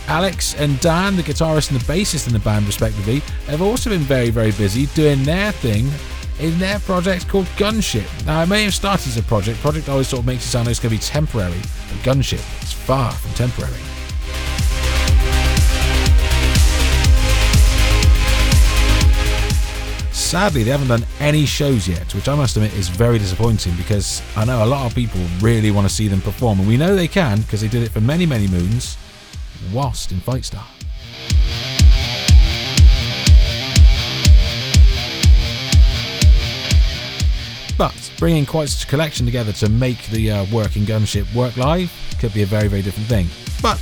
Alex 0.09 0.55
and 0.55 0.79
Dan, 0.81 1.17
the 1.17 1.23
guitarist 1.23 1.73
and 1.73 1.81
the 1.81 1.93
bassist 1.93 2.29
in 2.29 2.33
the 2.33 2.39
band, 2.39 2.65
respectively, 2.67 3.19
have 3.49 3.61
also 3.61 3.91
been 3.91 4.01
very, 4.01 4.31
very 4.31 4.53
busy 4.53 4.87
doing 4.95 5.25
their 5.25 5.51
thing 5.51 5.89
in 6.39 6.57
their 6.61 6.79
project 6.81 7.27
called 7.29 7.47
Gunship. 7.57 8.07
Now, 8.25 8.43
it 8.43 8.49
may 8.49 8.65
have 8.65 8.75
started 8.75 9.09
as 9.09 9.17
a 9.17 9.23
project. 9.23 9.59
Project 9.61 9.89
always 9.89 10.09
sort 10.09 10.21
of 10.21 10.27
makes 10.27 10.45
it 10.45 10.49
sound 10.49 10.67
like 10.67 10.73
it's 10.73 10.81
going 10.81 10.95
to 10.95 10.97
be 10.97 11.03
temporary, 11.03 11.59
but 11.59 11.99
Gunship 12.05 12.63
is 12.63 12.73
far 12.73 13.11
from 13.11 13.33
temporary. 13.33 13.73
Sadly, 20.13 20.63
they 20.63 20.71
haven't 20.71 20.89
done 20.89 21.05
any 21.21 21.47
shows 21.47 21.89
yet, 21.89 22.15
which 22.15 22.29
I 22.29 22.35
must 22.37 22.57
admit 22.57 22.75
is 22.75 22.89
very 22.89 23.19
disappointing 23.19 23.75
because 23.77 24.23
I 24.37 24.45
know 24.45 24.65
a 24.65 24.67
lot 24.67 24.87
of 24.87 24.95
people 24.95 25.21
really 25.41 25.71
want 25.71 25.89
to 25.89 25.93
see 25.93 26.07
them 26.07 26.21
perform, 26.21 26.61
and 26.61 26.69
we 26.69 26.77
know 26.77 26.95
they 26.95 27.09
can 27.09 27.41
because 27.41 27.61
they 27.61 27.69
did 27.69 27.83
it 27.83 27.91
for 27.91 28.01
many, 28.01 28.27
many 28.27 28.47
moons 28.47 28.97
whilst 29.73 30.13
in 30.13 30.19
Fightstar. 30.19 30.65
But 37.79 37.95
bringing 38.19 38.47
quite 38.47 38.71
such 38.71 38.85
a 38.85 38.87
collection 38.87 39.27
together 39.27 39.53
to 39.53 39.69
make 39.69 40.07
the 40.07 40.31
uh, 40.31 40.47
working 40.53 40.85
gunship 40.85 41.33
work 41.35 41.57
live 41.57 41.93
could 42.19 42.33
be 42.33 42.43
a 42.43 42.47
very, 42.47 42.69
very 42.69 42.83
different 42.83 43.09
thing. 43.09 43.27
But 43.63 43.77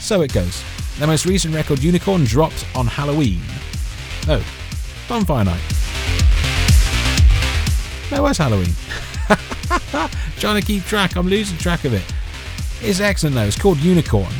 so 0.00 0.20
it 0.20 0.32
goes. 0.32 0.62
Their 0.98 1.06
most 1.06 1.26
recent 1.26 1.54
record, 1.54 1.82
Unicorn, 1.82 2.24
dropped 2.24 2.66
on 2.74 2.86
Halloween. 2.86 3.40
Oh, 4.28 4.44
Bonfire 5.08 5.44
Night. 5.44 5.60
No, 8.10 8.22
was 8.22 8.38
Halloween. 8.38 8.72
Trying 10.38 10.60
to 10.60 10.66
keep 10.66 10.84
track, 10.84 11.16
I'm 11.16 11.28
losing 11.28 11.58
track 11.58 11.84
of 11.84 11.92
it. 11.92 12.04
It's 12.80 13.00
excellent 13.00 13.36
though, 13.36 13.44
it's 13.44 13.60
called 13.60 13.78
Unicorn. 13.78 14.32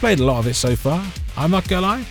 Played 0.00 0.20
a 0.20 0.24
lot 0.24 0.38
of 0.38 0.46
it 0.46 0.54
so 0.54 0.74
far. 0.74 1.04
I'm 1.36 1.50
not 1.50 1.68
gonna 1.68 1.86
lie, 1.86 2.06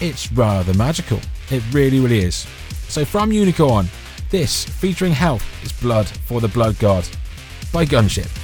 it's 0.00 0.32
rather 0.32 0.72
magical. 0.72 1.20
It 1.50 1.62
really, 1.70 2.00
really 2.00 2.20
is. 2.20 2.46
So 2.88 3.04
from 3.04 3.30
Unicorn, 3.30 3.86
this 4.30 4.64
featuring 4.64 5.12
Health 5.12 5.44
is 5.62 5.72
Blood 5.74 6.08
for 6.08 6.40
the 6.40 6.48
Blood 6.48 6.78
God 6.78 7.06
by 7.70 7.84
Gunship. 7.84 8.41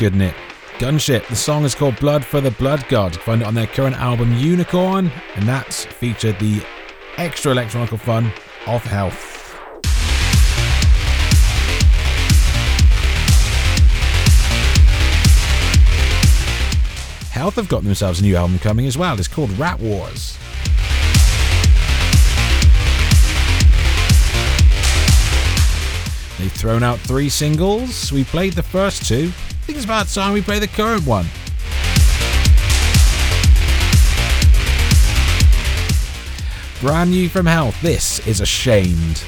Good, 0.00 0.14
isn't 0.14 0.28
it? 0.28 0.34
Gunship. 0.78 1.26
The 1.28 1.36
song 1.36 1.62
is 1.64 1.74
called 1.74 2.00
Blood 2.00 2.24
for 2.24 2.40
the 2.40 2.50
Blood 2.52 2.86
God. 2.88 3.12
You 3.12 3.18
can 3.18 3.26
find 3.26 3.42
it 3.42 3.46
on 3.46 3.52
their 3.54 3.66
current 3.66 3.96
album 3.96 4.34
Unicorn, 4.34 5.12
and 5.36 5.46
that's 5.46 5.84
featured 5.84 6.38
the 6.38 6.62
extra 7.18 7.52
electronical 7.52 7.98
fun 7.98 8.32
of 8.66 8.82
health. 8.82 9.36
Health 17.30 17.56
have 17.56 17.68
got 17.68 17.84
themselves 17.84 18.20
a 18.20 18.22
new 18.22 18.36
album 18.36 18.58
coming 18.58 18.86
as 18.86 18.96
well. 18.96 19.18
It's 19.18 19.28
called 19.28 19.50
Rat 19.58 19.78
Wars. 19.80 20.38
They've 26.38 26.50
thrown 26.50 26.82
out 26.82 26.98
three 27.00 27.28
singles. 27.28 28.10
We 28.10 28.24
played 28.24 28.54
the 28.54 28.62
first 28.62 29.06
two. 29.06 29.30
Think 29.70 29.78
it's 29.78 29.84
about 29.84 30.08
time 30.08 30.32
we 30.32 30.42
play 30.42 30.58
the 30.58 30.66
current 30.66 31.06
one. 31.06 31.26
Brand 36.80 37.12
new 37.12 37.28
from 37.28 37.46
Health. 37.46 37.80
This 37.80 38.18
is 38.26 38.40
Ashamed. 38.40 39.22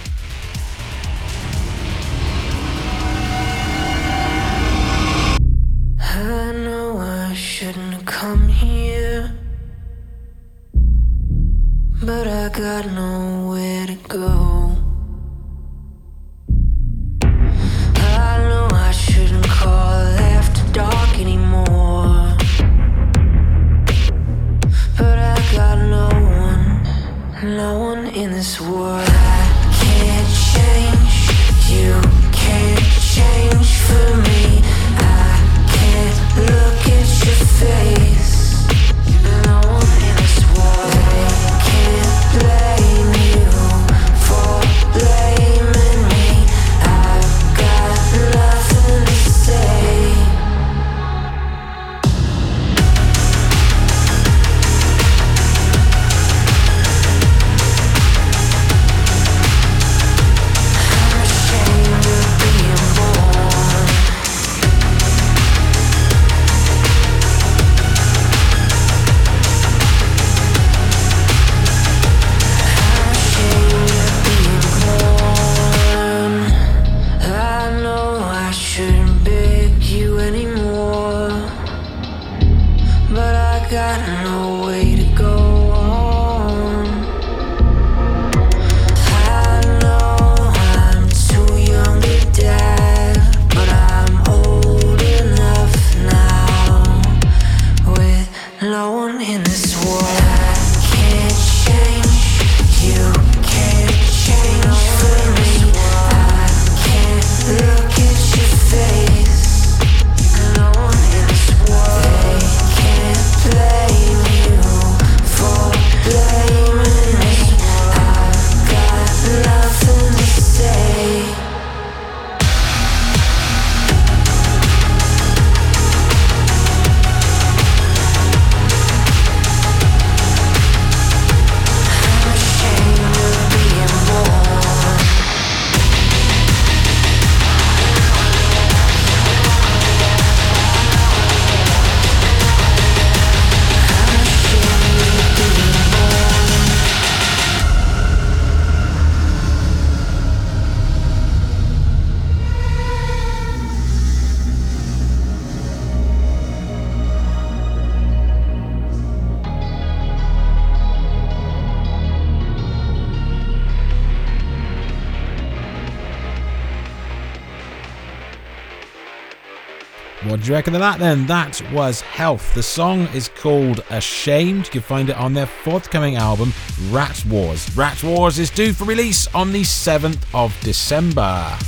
That 170.81 170.99
then? 170.99 171.27
That 171.27 171.61
was 171.73 172.01
Health. 172.01 172.55
The 172.55 172.63
song 172.63 173.09
is 173.15 173.29
called 173.29 173.85
Ashamed. 173.91 174.67
You 174.67 174.73
can 174.73 174.83
find 174.83 175.11
it 175.11 175.17
on 175.17 175.35
their 175.35 175.47
forthcoming 175.47 176.17
album, 176.17 176.53
Rat 176.91 177.25
Wars. 177.27 177.77
Rat 177.77 178.03
Wars 178.03 178.39
is 178.39 178.51
due 178.51 178.73
for 178.73 178.85
release 178.85 179.27
on 179.35 179.53
the 179.53 179.63
7th 179.63 180.23
of 180.35 180.59
December. 180.61 181.59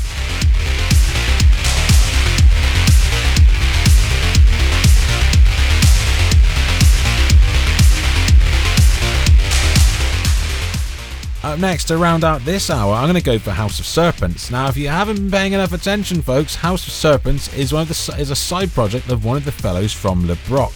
Up 11.55 11.61
next, 11.61 11.85
to 11.85 11.97
round 11.97 12.25
out 12.25 12.45
this 12.45 12.69
hour, 12.69 12.95
I'm 12.95 13.05
going 13.05 13.15
to 13.15 13.23
go 13.23 13.39
for 13.39 13.53
House 13.53 13.79
of 13.79 13.87
Serpents. 13.87 14.51
Now, 14.51 14.67
if 14.67 14.77
you 14.77 14.89
haven't 14.89 15.15
been 15.15 15.31
paying 15.31 15.53
enough 15.53 15.73
attention, 15.73 16.21
folks, 16.21 16.57
House 16.57 16.85
of 16.85 16.93
Serpents 16.93 17.55
is 17.55 17.73
one 17.73 17.83
of 17.83 17.89
the 17.89 18.17
is 18.19 18.31
a 18.31 18.35
side 18.35 18.73
project 18.73 19.09
of 19.09 19.25
one 19.25 19.37
of 19.37 19.45
the 19.45 19.53
fellows 19.53 19.93
from 19.93 20.27
Le 20.27 20.35
Broc. 20.49 20.73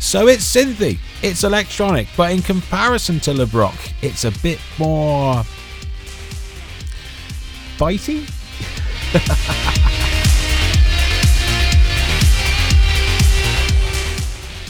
So 0.00 0.26
it's 0.26 0.42
synthy, 0.52 0.98
it's 1.22 1.44
electronic, 1.44 2.08
but 2.16 2.32
in 2.32 2.42
comparison 2.42 3.20
to 3.20 3.30
LeBrock, 3.30 3.92
it's 4.02 4.24
a 4.24 4.32
bit 4.42 4.58
more 4.80 5.44
bitey. 7.78 8.28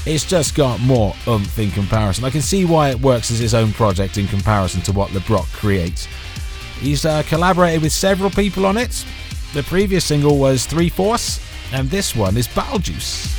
It's 0.06 0.24
just 0.24 0.54
got 0.54 0.80
more 0.80 1.14
oomph 1.28 1.58
in 1.58 1.70
comparison. 1.70 2.24
I 2.24 2.30
can 2.30 2.40
see 2.40 2.64
why 2.64 2.88
it 2.88 3.00
works 3.00 3.30
as 3.30 3.40
its 3.40 3.52
own 3.52 3.72
project 3.72 4.16
in 4.16 4.26
comparison 4.26 4.80
to 4.82 4.92
what 4.92 5.10
LeBrock 5.10 5.46
creates. 5.52 6.08
He's 6.78 7.04
uh, 7.04 7.22
collaborated 7.24 7.82
with 7.82 7.92
several 7.92 8.30
people 8.30 8.64
on 8.64 8.78
it. 8.78 9.04
The 9.52 9.62
previous 9.64 10.06
single 10.06 10.38
was 10.38 10.64
Three 10.64 10.88
Force, 10.88 11.38
and 11.72 11.90
this 11.90 12.16
one 12.16 12.38
is 12.38 12.48
Battlejuice. 12.48 13.36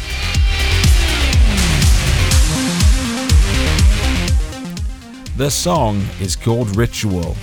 The 5.37 5.49
song 5.49 6.05
is 6.19 6.35
called 6.35 6.75
Ritual. 6.75 7.35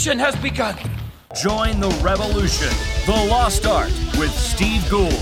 Revolution 0.00 0.18
has 0.18 0.36
begun. 0.36 0.76
Join 1.36 1.78
the 1.78 1.90
revolution, 2.02 2.70
The 3.04 3.28
Lost 3.28 3.66
Art, 3.66 3.92
with 4.18 4.30
Steve 4.30 4.88
Gould. 4.88 5.12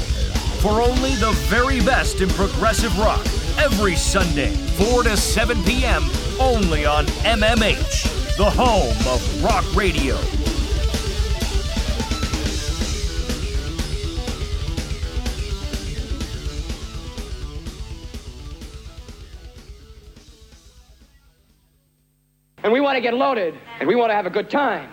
For 0.62 0.80
only 0.80 1.16
the 1.16 1.32
very 1.48 1.80
best 1.80 2.20
in 2.20 2.28
progressive 2.28 2.96
rock, 2.96 3.26
every 3.58 3.96
Sunday, 3.96 4.54
4 4.76 5.02
to 5.02 5.16
7 5.16 5.64
p.m., 5.64 6.04
only 6.38 6.86
on 6.86 7.06
MMH, 7.26 8.36
the 8.36 8.48
home 8.48 8.96
of 9.12 9.42
rock 9.42 9.64
radio. 9.74 10.16
To 22.98 23.02
get 23.02 23.14
loaded, 23.14 23.54
and 23.78 23.88
we 23.88 23.94
want 23.94 24.10
to 24.10 24.14
have 24.14 24.26
a 24.26 24.30
good 24.30 24.50
time. 24.50 24.88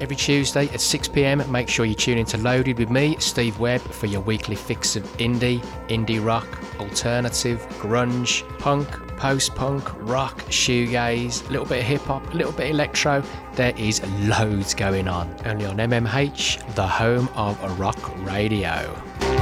Every 0.00 0.16
Tuesday 0.16 0.68
at 0.68 0.80
6 0.80 1.08
pm, 1.08 1.50
make 1.50 1.68
sure 1.68 1.86
you 1.86 1.94
tune 1.94 2.18
into 2.18 2.36
Loaded 2.36 2.78
with 2.78 2.90
me, 2.90 3.16
Steve 3.18 3.58
Webb, 3.58 3.80
for 3.80 4.06
your 4.06 4.20
weekly 4.20 4.56
fix 4.56 4.96
of 4.96 5.04
indie, 5.16 5.64
indie 5.88 6.22
rock, 6.22 6.46
alternative, 6.78 7.60
grunge, 7.78 8.46
punk, 8.58 8.88
post 9.16 9.54
punk, 9.54 9.88
rock, 10.06 10.40
shoegaze, 10.46 11.46
a 11.48 11.50
little 11.50 11.66
bit 11.66 11.78
of 11.78 11.84
hip 11.84 12.02
hop, 12.02 12.34
a 12.34 12.36
little 12.36 12.52
bit 12.52 12.70
electro. 12.70 13.22
There 13.54 13.74
is 13.78 14.04
loads 14.28 14.74
going 14.74 15.08
on. 15.08 15.34
Only 15.46 15.64
on 15.64 15.76
MMH, 15.76 16.74
the 16.74 16.86
home 16.86 17.28
of 17.34 17.78
rock 17.78 17.98
radio. 18.26 19.33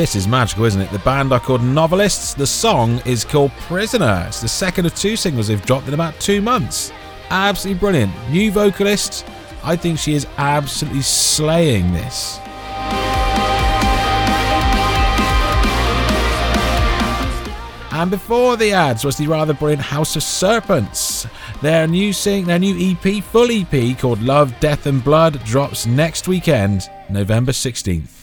This 0.00 0.16
is 0.16 0.26
magical, 0.26 0.64
isn't 0.64 0.80
it? 0.80 0.90
The 0.92 0.98
band 1.00 1.30
are 1.30 1.38
called 1.38 1.62
Novelists. 1.62 2.32
The 2.32 2.46
song 2.46 3.02
is 3.04 3.22
called 3.22 3.50
Prisoner. 3.58 4.24
It's 4.28 4.40
the 4.40 4.48
second 4.48 4.86
of 4.86 4.94
two 4.94 5.14
singles 5.14 5.48
they've 5.48 5.66
dropped 5.66 5.88
in 5.88 5.92
about 5.92 6.18
two 6.18 6.40
months. 6.40 6.90
Absolutely 7.28 7.78
brilliant. 7.78 8.30
New 8.30 8.50
vocalist. 8.50 9.26
I 9.62 9.76
think 9.76 9.98
she 9.98 10.14
is 10.14 10.26
absolutely 10.38 11.02
slaying 11.02 11.92
this. 11.92 12.38
And 17.92 18.10
before 18.10 18.56
the 18.56 18.72
ads 18.72 19.04
was 19.04 19.18
the 19.18 19.26
rather 19.26 19.52
brilliant 19.52 19.82
House 19.82 20.16
of 20.16 20.22
Serpents. 20.22 21.26
Their 21.60 21.86
new 21.86 22.14
sing, 22.14 22.46
their 22.46 22.58
new 22.58 22.74
EP, 22.74 23.22
full 23.22 23.50
EP 23.50 23.98
called 23.98 24.22
Love, 24.22 24.58
Death 24.60 24.86
and 24.86 25.04
Blood, 25.04 25.44
drops 25.44 25.84
next 25.84 26.26
weekend, 26.26 26.88
November 27.10 27.52
16th. 27.52 28.19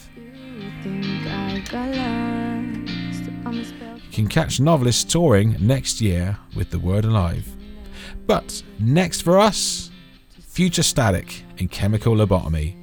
Can 4.18 4.28
catch 4.28 4.59
novelists 4.59 5.03
touring 5.03 5.55
next 5.59 6.01
year 6.01 6.39
with 6.55 6.72
The 6.72 6.80
Word 6.80 7.05
Alive. 7.05 7.47
But 8.26 8.63
next 8.80 9.22
for 9.22 9.38
us, 9.38 9.91
Future 10.41 10.82
Static 10.82 11.43
in 11.59 11.68
Chemical 11.68 12.15
Lobotomy. 12.15 12.76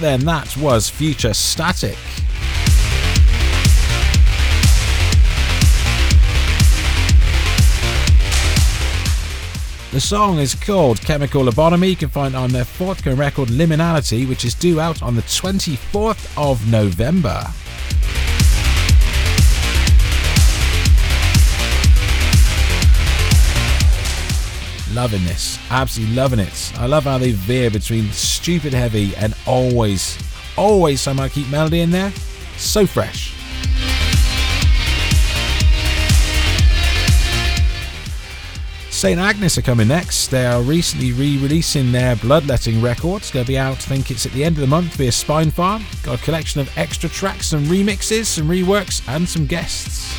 Then? 0.00 0.20
That 0.20 0.56
was 0.56 0.88
Future 0.88 1.34
Static. 1.34 1.98
The 9.92 10.00
song 10.00 10.38
is 10.38 10.54
called 10.54 11.00
Chemical 11.00 11.42
Lobotomy. 11.42 11.90
You 11.90 11.96
can 11.96 12.08
find 12.08 12.34
on 12.34 12.50
their 12.50 12.64
forthcoming 12.64 13.18
record 13.18 13.48
Liminality, 13.48 14.28
which 14.28 14.44
is 14.44 14.54
due 14.54 14.80
out 14.80 15.02
on 15.02 15.16
the 15.16 15.22
24th 15.22 16.32
of 16.38 16.70
November. 16.70 17.44
Loving 24.92 25.24
this. 25.24 25.58
Absolutely 25.70 26.16
loving 26.16 26.40
it. 26.40 26.72
I 26.76 26.86
love 26.86 27.04
how 27.04 27.18
they 27.18 27.32
veer 27.32 27.70
between 27.70 28.10
stupid 28.40 28.72
heavy 28.72 29.14
and 29.16 29.34
always, 29.46 30.16
always 30.56 31.00
somehow 31.00 31.28
keep 31.28 31.48
melody 31.50 31.80
in 31.80 31.90
there. 31.90 32.10
So 32.56 32.86
fresh. 32.86 33.34
St. 38.90 39.18
Agnes 39.18 39.56
are 39.56 39.62
coming 39.62 39.88
next. 39.88 40.28
They 40.28 40.44
are 40.46 40.60
recently 40.62 41.12
re 41.12 41.38
releasing 41.38 41.92
their 41.92 42.16
Bloodletting 42.16 42.82
record. 42.82 43.22
It's 43.22 43.30
going 43.30 43.44
to 43.44 43.48
be 43.48 43.58
out, 43.58 43.76
I 43.76 43.80
think 43.80 44.10
it's 44.10 44.26
at 44.26 44.32
the 44.32 44.44
end 44.44 44.56
of 44.56 44.60
the 44.60 44.66
month 44.66 44.94
via 44.96 45.10
Spinefarm. 45.10 45.84
Got 46.02 46.20
a 46.20 46.22
collection 46.22 46.60
of 46.60 46.70
extra 46.76 47.08
tracks, 47.08 47.46
some 47.48 47.64
remixes, 47.64 48.26
some 48.26 48.48
reworks, 48.48 49.06
and 49.08 49.28
some 49.28 49.46
guests. 49.46 50.14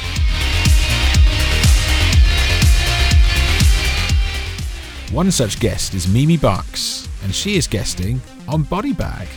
One 5.12 5.30
such 5.30 5.60
guest 5.60 5.94
is 5.94 6.08
Mimi 6.08 6.38
Barks, 6.38 7.01
and 7.24 7.34
she 7.34 7.58
is 7.58 7.68
guesting 7.68 8.22
on 8.48 8.64
Body 8.64 8.94
Bag. 8.94 9.28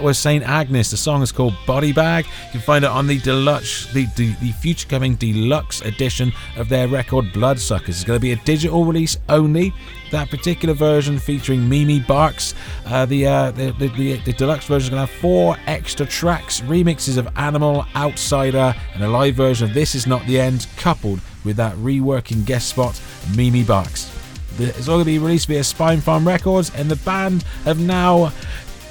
That 0.00 0.06
was 0.06 0.18
Saint 0.18 0.44
Agnes. 0.44 0.90
The 0.90 0.96
song 0.96 1.20
is 1.20 1.30
called 1.30 1.52
Body 1.66 1.92
Bag. 1.92 2.24
You 2.24 2.52
can 2.52 2.60
find 2.62 2.86
it 2.86 2.90
on 2.90 3.06
the 3.06 3.18
deluxe, 3.18 3.84
the, 3.92 4.06
the, 4.16 4.32
the 4.40 4.50
future 4.52 4.88
coming 4.88 5.14
deluxe 5.14 5.82
edition 5.82 6.32
of 6.56 6.70
their 6.70 6.88
record 6.88 7.34
Bloodsuckers. 7.34 7.96
It's 7.96 8.04
going 8.04 8.16
to 8.16 8.22
be 8.22 8.32
a 8.32 8.36
digital 8.36 8.86
release 8.86 9.18
only. 9.28 9.74
That 10.10 10.30
particular 10.30 10.72
version 10.72 11.18
featuring 11.18 11.68
Mimi 11.68 12.00
Barks. 12.00 12.54
Uh, 12.86 13.04
the, 13.04 13.26
uh, 13.26 13.50
the, 13.50 13.72
the, 13.72 13.88
the 13.88 14.16
the 14.20 14.32
deluxe 14.32 14.64
version 14.64 14.86
is 14.86 14.88
going 14.88 15.06
to 15.06 15.12
have 15.12 15.20
four 15.20 15.58
extra 15.66 16.06
tracks, 16.06 16.62
remixes 16.62 17.18
of 17.18 17.28
Animal, 17.36 17.84
Outsider, 17.94 18.74
and 18.94 19.04
a 19.04 19.08
live 19.08 19.34
version 19.34 19.68
of 19.68 19.74
This 19.74 19.94
Is 19.94 20.06
Not 20.06 20.26
the 20.26 20.40
End, 20.40 20.66
coupled 20.78 21.20
with 21.44 21.56
that 21.56 21.76
reworking 21.76 22.46
guest 22.46 22.70
spot, 22.70 22.98
Mimi 23.36 23.64
Barks. 23.64 24.10
It's 24.58 24.88
all 24.88 24.96
going 24.96 25.04
to 25.04 25.10
be 25.10 25.18
released 25.18 25.46
via 25.46 25.60
Spinefarm 25.60 26.26
Records, 26.26 26.70
and 26.74 26.90
the 26.90 26.96
band 26.96 27.42
have 27.64 27.78
now 27.78 28.32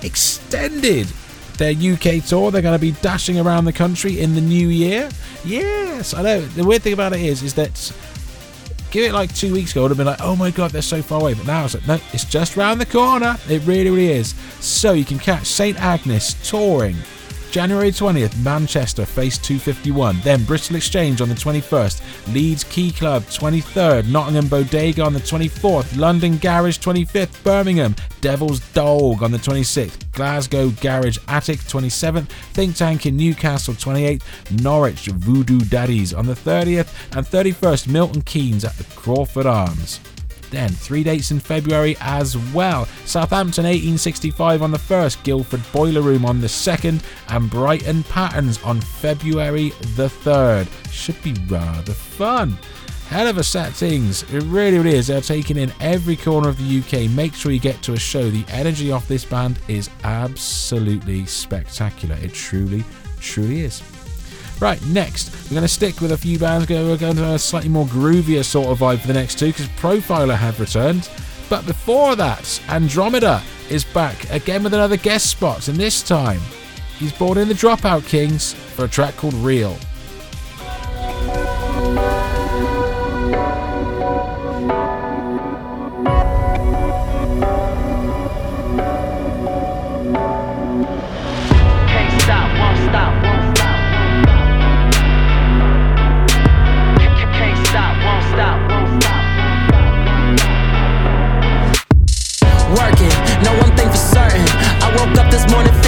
extended 0.04 1.08
their 1.58 1.72
UK 1.72 2.24
tour. 2.24 2.52
They're 2.52 2.62
going 2.62 2.78
to 2.78 2.80
be 2.80 2.92
dashing 3.02 3.40
around 3.40 3.66
the 3.66 3.74
country 3.74 4.20
in 4.20 4.36
the 4.36 4.42
new 4.42 4.70
year. 4.70 5.10
Yes, 5.46 6.14
I 6.14 6.22
know. 6.22 6.42
The 6.42 6.64
weird 6.64 6.82
thing 6.82 6.94
about 6.94 7.14
it 7.14 7.22
is, 7.22 7.44
is 7.44 7.54
that 7.56 7.94
give 8.92 9.06
it 9.06 9.14
like 9.14 9.34
two 9.36 9.54
weeks 9.54 9.72
ago, 9.72 9.82
I 9.82 9.84
would 9.84 9.92
have 9.92 9.98
been 9.98 10.08
like, 10.08 10.22
oh 10.22 10.36
my 10.36 10.52
god, 10.52 10.72
they're 10.72 10.82
so 10.82 11.02
far 11.02 11.22
away. 11.22 11.34
But 11.34 11.46
now 11.46 11.66
it's 11.66 11.76
like, 11.76 11.88
no, 11.88 12.00
it's 12.14 12.26
just 12.26 12.58
round 12.58 12.82
the 12.82 12.86
corner. 12.86 13.38
It 13.48 13.62
really, 13.66 13.90
really 13.90 14.12
is. 14.12 14.34
So 14.60 14.94
you 14.94 15.06
can 15.06 15.20
catch 15.20 15.46
St. 15.46 15.80
Agnes 15.80 16.36
touring 16.50 16.96
January 17.52 17.90
20th, 17.90 18.38
Manchester, 18.44 19.06
FAC 19.06 19.34
251. 19.42 20.20
Then 20.22 20.44
Bristol 20.44 20.76
Exchange 20.76 21.20
on 21.20 21.30
the 21.30 21.36
21st. 21.36 22.34
Leeds 22.34 22.64
Key 22.66 22.92
Club, 22.92 23.24
23rd. 23.24 24.08
Nottingham 24.10 24.48
Bodega 24.48 25.04
on 25.04 25.14
the 25.14 25.20
24th. 25.20 25.98
London 25.98 26.38
Garage, 26.38 26.78
25th. 26.78 27.44
Birmingham. 27.44 27.96
Devil's 28.22 28.60
Dog 28.74 29.24
on 29.24 29.32
the 29.32 29.38
26th. 29.40 30.12
Glasgow 30.12 30.70
Garage 30.82 31.18
Attic, 31.28 31.60
27th. 31.62 32.28
Think 32.54 32.76
Tank 32.76 33.06
in 33.08 33.18
Newcastle, 33.18 33.74
28th. 33.74 34.22
Norwich 34.62 35.08
Voodoo 35.08 35.60
Daddies 35.60 36.14
on 36.14 36.28
the 36.28 36.36
30th. 36.36 37.18
And 37.18 37.26
31st, 37.26 37.88
Milton 37.88 38.22
Keynes 38.22 38.64
at 38.64 38.74
the 38.74 38.84
Crawford 38.96 39.48
Arms. 39.48 40.00
Then, 40.52 40.70
three 40.70 41.04
dates 41.04 41.32
in 41.32 41.40
February 41.40 41.96
as 42.00 42.38
well. 42.54 42.86
Southampton 43.06 43.66
1865 43.66 44.62
on 44.62 44.72
the 44.72 44.78
1st, 44.78 45.24
Guildford 45.24 45.62
Boiler 45.72 46.02
Room 46.02 46.26
on 46.26 46.42
the 46.42 46.48
2nd, 46.48 47.02
and 47.30 47.50
Brighton 47.50 48.04
Patterns 48.04 48.62
on 48.64 48.82
February 48.82 49.70
the 49.96 50.08
3rd. 50.08 50.68
Should 50.92 51.22
be 51.22 51.34
rather 51.48 51.94
fun. 51.94 52.58
Hell 53.10 53.28
of 53.28 53.40
a 53.40 53.44
set 53.44 53.74
things. 53.74 54.22
It 54.32 54.44
really, 54.44 54.78
really 54.78 54.96
is. 54.96 55.08
They're 55.08 55.20
taking 55.20 55.58
in 55.58 55.74
every 55.80 56.16
corner 56.16 56.48
of 56.48 56.58
the 56.58 56.80
UK. 56.80 57.10
Make 57.10 57.34
sure 57.34 57.52
you 57.52 57.60
get 57.60 57.82
to 57.82 57.94
a 57.94 58.00
show. 58.00 58.30
The 58.30 58.46
energy 58.50 58.92
off 58.92 59.08
this 59.08 59.26
band 59.26 59.60
is 59.68 59.90
absolutely 60.04 61.26
spectacular. 61.26 62.16
It 62.22 62.36
truly, 62.36 62.84
truly 63.20 63.62
is. 63.62 63.82
Right, 64.60 64.84
next, 64.88 65.32
we're 65.46 65.56
going 65.56 65.62
to 65.62 65.70
stick 65.70 66.02
with 66.02 66.12
a 66.12 66.18
few 66.18 66.38
bands. 66.38 66.70
We're 66.70 66.98
going 66.98 67.16
to 67.16 67.34
a 67.34 67.40
slightly 67.40 67.70
more 67.70 67.86
groovier 67.86 68.44
sort 68.44 68.68
of 68.68 68.80
vibe 68.80 69.00
for 69.00 69.08
the 69.08 69.14
next 69.14 69.40
two 69.40 69.48
because 69.48 69.68
Profiler 69.70 70.36
have 70.36 70.60
returned. 70.60 71.10
But 71.50 71.66
before 71.66 72.16
that, 72.18 72.44
Andromida 72.68 73.42
is 73.72 73.86
back 73.86 74.30
again 74.32 74.62
with 74.64 74.74
another 74.74 74.98
guest 74.98 75.28
spot, 75.28 75.68
and 75.70 75.78
this 75.78 76.04
time 76.04 76.42
he's 76.98 77.14
brought 77.14 77.38
in 77.38 77.48
the 77.48 77.54
Dropout 77.54 78.06
Kings 78.06 78.54
for 78.54 78.86
a 78.86 78.88
track 78.90 79.16
called 79.16 79.34
Real. 79.36 79.78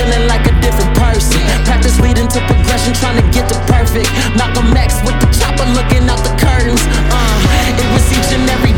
Feeling 0.01 0.27
like 0.27 0.45
a 0.47 0.55
different 0.61 0.93
person. 0.97 1.39
Practice 1.65 1.99
leading 1.99 2.27
to 2.27 2.39
progression, 2.49 2.93
trying 2.93 3.21
to 3.21 3.27
get 3.29 3.47
to 3.49 3.57
perfect. 3.69 4.09
Malcolm 4.35 4.73
X 4.73 4.97
with 5.05 5.17
the 5.21 5.29
chopper 5.29 5.67
looking 5.77 6.09
out 6.09 6.21
the 6.25 6.33
curtains. 6.41 6.81
Uh, 7.13 7.77
it 7.77 7.87
was 7.93 8.05
each 8.09 8.33
and 8.33 8.49
every 8.49 8.70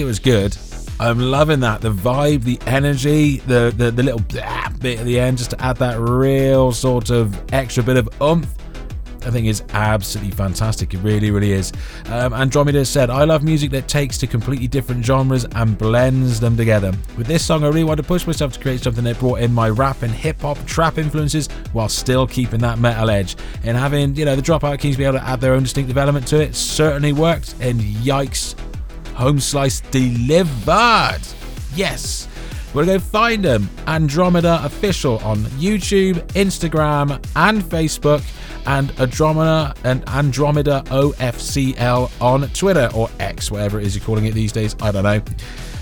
it 0.00 0.04
was 0.04 0.18
good. 0.18 0.56
I'm 1.00 1.18
loving 1.20 1.60
that. 1.60 1.80
The 1.80 1.92
vibe, 1.92 2.42
the 2.42 2.58
energy, 2.66 3.38
the 3.38 3.72
the, 3.76 3.90
the 3.90 4.02
little 4.02 4.20
bit 4.20 4.98
at 4.98 5.04
the 5.04 5.20
end, 5.20 5.38
just 5.38 5.50
to 5.50 5.62
add 5.62 5.76
that 5.76 5.98
real 6.00 6.72
sort 6.72 7.10
of 7.10 7.36
extra 7.52 7.82
bit 7.82 7.96
of 7.96 8.08
oomph. 8.20 8.48
I 9.26 9.30
think 9.30 9.46
is 9.46 9.62
absolutely 9.70 10.30
fantastic. 10.30 10.94
It 10.94 10.98
really, 10.98 11.30
really 11.30 11.52
is. 11.52 11.72
Um, 12.06 12.32
Andromida 12.32 12.86
said, 12.86 13.10
I 13.10 13.24
love 13.24 13.42
music 13.42 13.70
that 13.72 13.88
takes 13.88 14.16
to 14.18 14.26
completely 14.26 14.68
different 14.68 15.04
genres 15.04 15.44
and 15.44 15.76
blends 15.76 16.40
them 16.40 16.56
together. 16.56 16.92
With 17.16 17.26
this 17.26 17.44
song, 17.44 17.64
I 17.64 17.66
really 17.66 17.84
wanted 17.84 18.02
to 18.02 18.08
push 18.08 18.26
myself 18.26 18.52
to 18.52 18.60
create 18.60 18.80
something 18.80 19.04
that 19.04 19.18
brought 19.18 19.40
in 19.40 19.52
my 19.52 19.68
rap 19.68 20.02
and 20.02 20.12
hip 20.12 20.40
hop 20.40 20.64
trap 20.66 20.98
influences 20.98 21.48
while 21.72 21.88
still 21.88 22.26
keeping 22.26 22.60
that 22.60 22.78
metal 22.78 23.10
edge. 23.10 23.36
And 23.64 23.76
having, 23.76 24.14
you 24.14 24.24
know, 24.24 24.36
the 24.36 24.40
Dropout 24.40 24.78
Kings 24.78 24.96
be 24.96 25.04
able 25.04 25.18
to 25.18 25.24
add 25.24 25.40
their 25.40 25.52
own 25.52 25.64
distinctive 25.64 25.98
element 25.98 26.26
to 26.28 26.40
it 26.40 26.54
certainly 26.54 27.12
worked. 27.12 27.54
And 27.60 27.80
yikes, 27.80 28.54
Home 29.14 29.40
Slice 29.40 29.77
delivered. 29.90 31.20
Yes. 31.74 32.28
We're 32.74 32.84
to 32.84 32.92
go 32.92 32.98
find 32.98 33.44
them. 33.44 33.70
Andromida 33.86 34.64
Official 34.64 35.18
on 35.18 35.38
YouTube, 35.58 36.16
Instagram, 36.32 37.12
and 37.34 37.62
Facebook. 37.62 38.22
And 38.66 38.90
Andromida 38.96 39.74
and 39.84 40.04
Andromida 40.06 40.84
OFCL 40.88 42.10
on 42.20 42.48
Twitter 42.50 42.90
or 42.94 43.08
X, 43.18 43.50
whatever 43.50 43.80
it 43.80 43.86
is 43.86 43.96
you're 43.96 44.04
calling 44.04 44.26
it 44.26 44.34
these 44.34 44.52
days. 44.52 44.76
I 44.82 44.90
don't 44.90 45.04
know. 45.04 45.22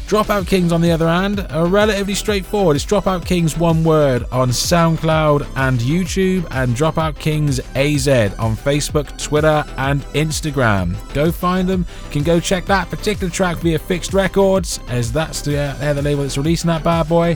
Dropout 0.06 0.46
Kings, 0.46 0.70
on 0.70 0.80
the 0.80 0.92
other 0.92 1.08
hand, 1.08 1.44
are 1.50 1.66
relatively 1.66 2.14
straightforward. 2.14 2.76
It's 2.76 2.86
Dropout 2.86 3.26
Kings 3.26 3.58
one 3.58 3.82
word 3.82 4.24
on 4.30 4.50
SoundCloud 4.50 5.48
and 5.56 5.80
YouTube, 5.80 6.46
and 6.52 6.76
Dropout 6.76 7.18
Kings 7.18 7.58
AZ 7.74 8.06
on 8.38 8.54
Facebook, 8.54 9.20
Twitter, 9.20 9.64
and 9.76 10.02
Instagram. 10.14 10.94
Go 11.12 11.32
find 11.32 11.68
them. 11.68 11.84
You 12.04 12.10
can 12.12 12.22
go 12.22 12.38
check 12.38 12.66
that 12.66 12.88
particular 12.88 13.32
track 13.32 13.56
via 13.56 13.80
Fixed 13.80 14.14
Records, 14.14 14.78
as 14.90 15.10
that's 15.10 15.42
the, 15.42 15.58
uh, 15.58 15.92
the 15.92 16.02
label 16.02 16.22
that's 16.22 16.38
releasing 16.38 16.68
that 16.68 16.84
bad 16.84 17.08
boy. 17.08 17.34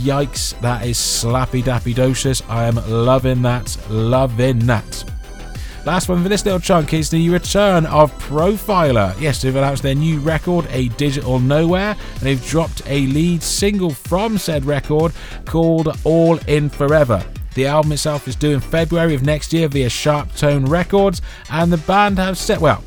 Yikes, 0.00 0.58
that 0.62 0.86
is 0.86 0.96
slappy 0.96 1.62
dappy 1.62 1.94
docious. 1.94 2.42
I 2.48 2.64
am 2.64 2.76
loving 2.88 3.42
that, 3.42 3.76
loving 3.90 4.60
that. 4.60 5.17
Last 5.88 6.10
one 6.10 6.22
for 6.22 6.28
this 6.28 6.44
little 6.44 6.60
chunk 6.60 6.92
is 6.92 7.08
the 7.08 7.30
return 7.30 7.86
of 7.86 8.12
Profiler. 8.18 9.18
Yes, 9.18 9.40
they've 9.40 9.56
announced 9.56 9.82
their 9.82 9.94
new 9.94 10.20
record, 10.20 10.66
A 10.68 10.88
Digital 10.88 11.38
Nowhere, 11.38 11.96
and 12.12 12.20
they've 12.20 12.46
dropped 12.46 12.82
a 12.84 13.06
lead 13.06 13.42
single 13.42 13.88
from 13.88 14.36
said 14.36 14.66
record 14.66 15.14
called 15.46 15.98
All 16.04 16.36
In 16.46 16.68
Forever. 16.68 17.24
The 17.54 17.68
album 17.68 17.92
itself 17.92 18.28
is 18.28 18.36
due 18.36 18.50
in 18.50 18.60
February 18.60 19.14
of 19.14 19.22
next 19.22 19.50
year 19.54 19.66
via 19.66 19.88
SharpTone 19.88 20.68
Records, 20.68 21.22
and 21.50 21.72
the 21.72 21.78
band 21.78 22.18
have 22.18 22.36
set, 22.36 22.60
well, 22.60 22.84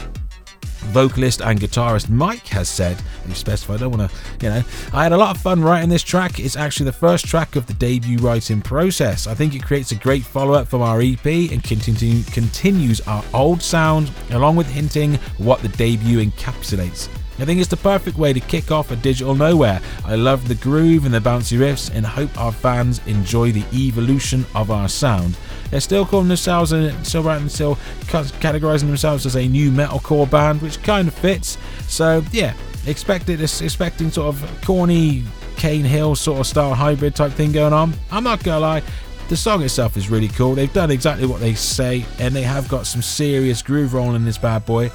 Vocalist 0.91 1.41
and 1.41 1.59
guitarist 1.59 2.09
Mike 2.09 2.47
has 2.47 2.67
said, 2.67 3.01
you 3.27 3.33
specified, 3.33 3.77
I 3.77 3.79
don't 3.79 3.97
want 3.97 4.11
to, 4.11 4.17
you 4.45 4.49
know, 4.49 4.63
I 4.93 5.03
had 5.03 5.11
a 5.11 5.17
lot 5.17 5.35
of 5.35 5.41
fun 5.41 5.61
writing 5.61 5.89
this 5.89 6.03
track. 6.03 6.39
It's 6.39 6.55
actually 6.55 6.87
the 6.87 6.93
first 6.93 7.25
track 7.25 7.55
of 7.55 7.67
the 7.67 7.73
debut 7.73 8.17
writing 8.17 8.61
process. 8.61 9.27
I 9.27 9.33
think 9.33 9.55
it 9.55 9.63
creates 9.63 9.91
a 9.91 9.95
great 9.95 10.23
follow 10.23 10.53
up 10.53 10.67
from 10.67 10.81
our 10.81 11.01
EP 11.01 11.25
and 11.25 11.63
continue, 11.63 12.23
continues 12.23 12.99
our 13.01 13.23
old 13.33 13.61
sound, 13.61 14.11
along 14.31 14.55
with 14.55 14.67
hinting 14.67 15.15
what 15.37 15.61
the 15.61 15.69
debut 15.69 16.25
encapsulates. 16.25 17.09
I 17.39 17.45
think 17.45 17.59
it's 17.59 17.69
the 17.69 17.77
perfect 17.77 18.17
way 18.17 18.33
to 18.33 18.39
kick 18.39 18.69
off 18.69 18.91
a 18.91 18.95
digital 18.95 19.33
nowhere. 19.33 19.81
I 20.05 20.15
love 20.15 20.47
the 20.47 20.55
groove 20.55 21.05
and 21.05 21.13
the 21.13 21.19
bouncy 21.19 21.57
riffs 21.57 21.89
and 21.91 22.05
hope 22.05 22.37
our 22.39 22.51
fans 22.51 23.01
enjoy 23.07 23.51
the 23.51 23.65
evolution 23.73 24.45
of 24.53 24.69
our 24.69 24.87
sound 24.87 25.37
they're 25.71 25.79
still 25.79 26.05
calling 26.05 26.27
themselves 26.27 26.73
and 26.73 26.93
still 27.05 27.23
still 27.49 27.75
categorizing 28.05 28.87
themselves 28.87 29.25
as 29.25 29.35
a 29.35 29.47
nu 29.47 29.71
metalcore 29.71 30.29
band, 30.29 30.61
which 30.61 30.81
kind 30.83 31.07
of 31.07 31.15
fits. 31.15 31.57
So 31.87 32.23
yeah, 32.31 32.53
expected 32.85 33.41
expecting 33.41 34.11
sort 34.11 34.35
of 34.35 34.61
corny 34.63 35.23
Cane 35.55 35.85
Hill 35.85 36.15
sort 36.15 36.39
of 36.39 36.47
style 36.47 36.73
hybrid 36.75 37.15
type 37.15 37.31
thing 37.31 37.51
going 37.51 37.73
on. 37.73 37.93
I'm 38.11 38.23
not 38.23 38.43
gonna 38.43 38.59
lie, 38.59 38.83
the 39.29 39.37
song 39.37 39.63
itself 39.63 39.95
is 39.95 40.09
really 40.09 40.27
cool. 40.27 40.55
They've 40.55 40.73
done 40.73 40.91
exactly 40.91 41.25
what 41.25 41.39
they 41.39 41.53
say, 41.53 42.05
and 42.19 42.35
they 42.35 42.41
have 42.41 42.67
got 42.67 42.85
some 42.85 43.01
serious 43.01 43.61
groove 43.61 43.93
rolling 43.93 44.17
in 44.17 44.25
this 44.25 44.37
bad 44.37 44.65
boy. 44.65 44.91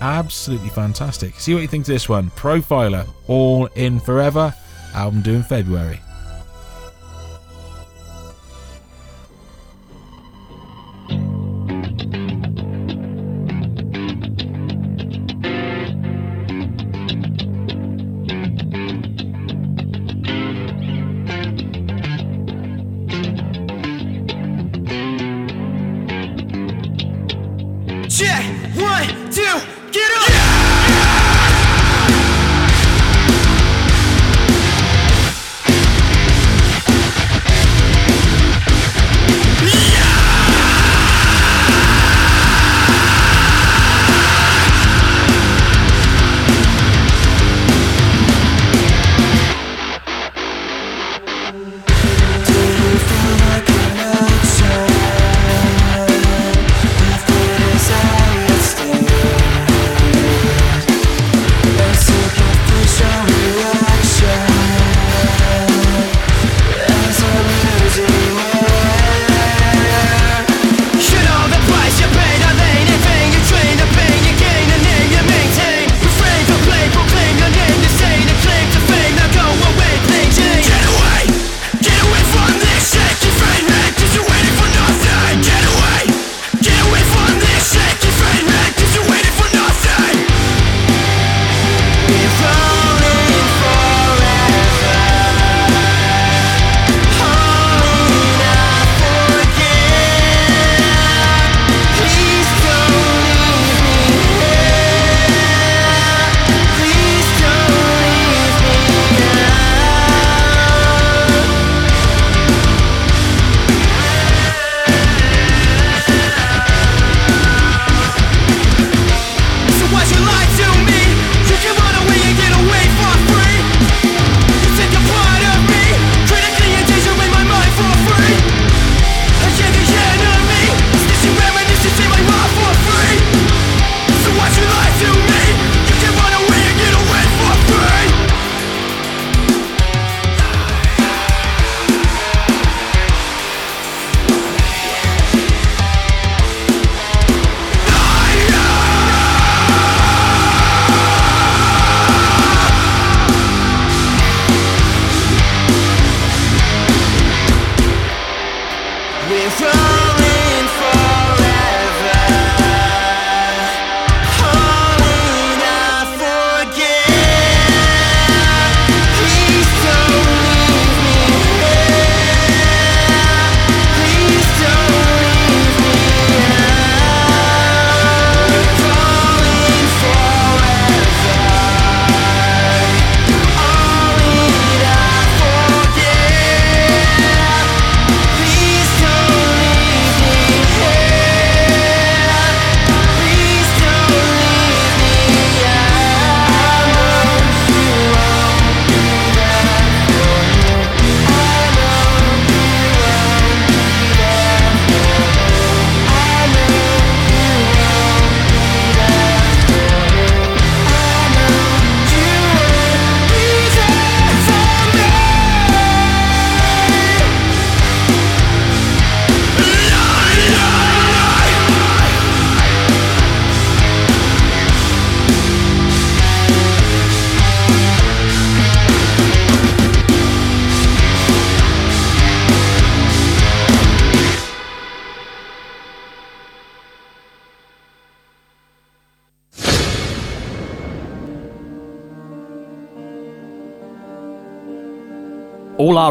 Absolutely 0.00 0.70
fantastic. 0.70 1.38
See 1.38 1.54
what 1.54 1.60
you 1.60 1.68
think 1.68 1.82
of 1.82 1.86
this 1.86 2.08
one. 2.08 2.30
Profiler, 2.30 3.06
All 3.28 3.66
in 3.76 4.00
Forever, 4.00 4.52
album 4.94 5.22
due 5.22 5.34
in 5.34 5.42
February. 5.44 6.00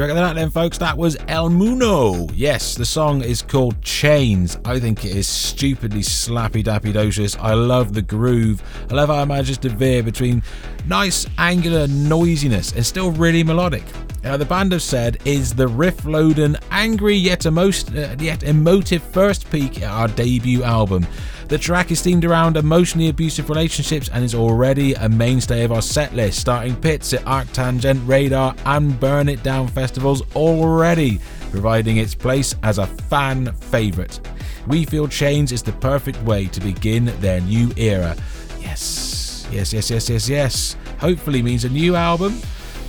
Do 0.00 0.14
that 0.14 0.34
then, 0.34 0.48
folks? 0.48 0.78
That 0.78 0.96
was 0.96 1.18
El 1.28 1.50
Moono. 1.50 2.32
Yes, 2.34 2.74
the 2.74 2.86
song 2.86 3.22
is 3.22 3.42
called 3.42 3.82
Chains. 3.82 4.56
I 4.64 4.80
think 4.80 5.04
it 5.04 5.14
is 5.14 5.28
stupidly 5.28 6.00
slappy 6.00 6.64
dappy 6.64 6.90
docious. 6.90 7.38
I 7.38 7.52
love 7.52 7.92
the 7.92 8.00
groove. 8.00 8.62
I 8.90 8.94
love 8.94 9.10
how 9.10 9.22
it 9.22 9.26
manages 9.26 9.58
to 9.58 9.68
veer 9.68 10.02
between 10.02 10.42
nice 10.86 11.26
angular 11.36 11.86
noisiness 11.86 12.72
and 12.72 12.86
still 12.86 13.10
really 13.10 13.44
melodic. 13.44 13.82
Now, 14.22 14.38
the 14.38 14.46
band 14.46 14.72
have 14.72 14.82
said 14.82 15.18
is 15.26 15.54
the 15.54 15.68
riff 15.68 16.06
loading, 16.06 16.56
angry 16.70 17.14
yet, 17.14 17.44
emo- 17.44 17.68
uh, 17.68 18.16
yet 18.18 18.42
emotive 18.42 19.02
first 19.02 19.50
peak 19.50 19.82
at 19.82 19.90
our 19.90 20.08
debut 20.08 20.62
album. 20.62 21.06
The 21.50 21.58
track 21.58 21.90
is 21.90 22.00
themed 22.00 22.24
around 22.24 22.56
emotionally 22.56 23.08
abusive 23.08 23.48
relationships 23.48 24.08
and 24.08 24.22
is 24.22 24.36
already 24.36 24.94
a 24.94 25.08
mainstay 25.08 25.64
of 25.64 25.72
our 25.72 25.82
set 25.82 26.14
list, 26.14 26.38
starting 26.38 26.76
pits 26.76 27.12
at 27.12 27.24
ArcTanGent, 27.24 28.06
Radar, 28.06 28.54
and 28.66 29.00
Burn 29.00 29.28
It 29.28 29.42
Down 29.42 29.66
festivals 29.66 30.22
already, 30.36 31.18
providing 31.50 31.96
its 31.96 32.14
place 32.14 32.54
as 32.62 32.78
a 32.78 32.86
fan 32.86 33.52
favourite. 33.54 34.20
We 34.68 34.84
feel 34.84 35.08
Chains 35.08 35.50
is 35.50 35.60
the 35.60 35.72
perfect 35.72 36.22
way 36.22 36.46
to 36.46 36.60
begin 36.60 37.06
their 37.20 37.40
new 37.40 37.72
era. 37.76 38.16
Yes, 38.60 39.48
yes, 39.50 39.72
yes, 39.72 39.90
yes, 39.90 40.08
yes, 40.08 40.28
yes. 40.28 40.76
Hopefully 41.00 41.42
means 41.42 41.64
a 41.64 41.68
new 41.68 41.96
album 41.96 42.40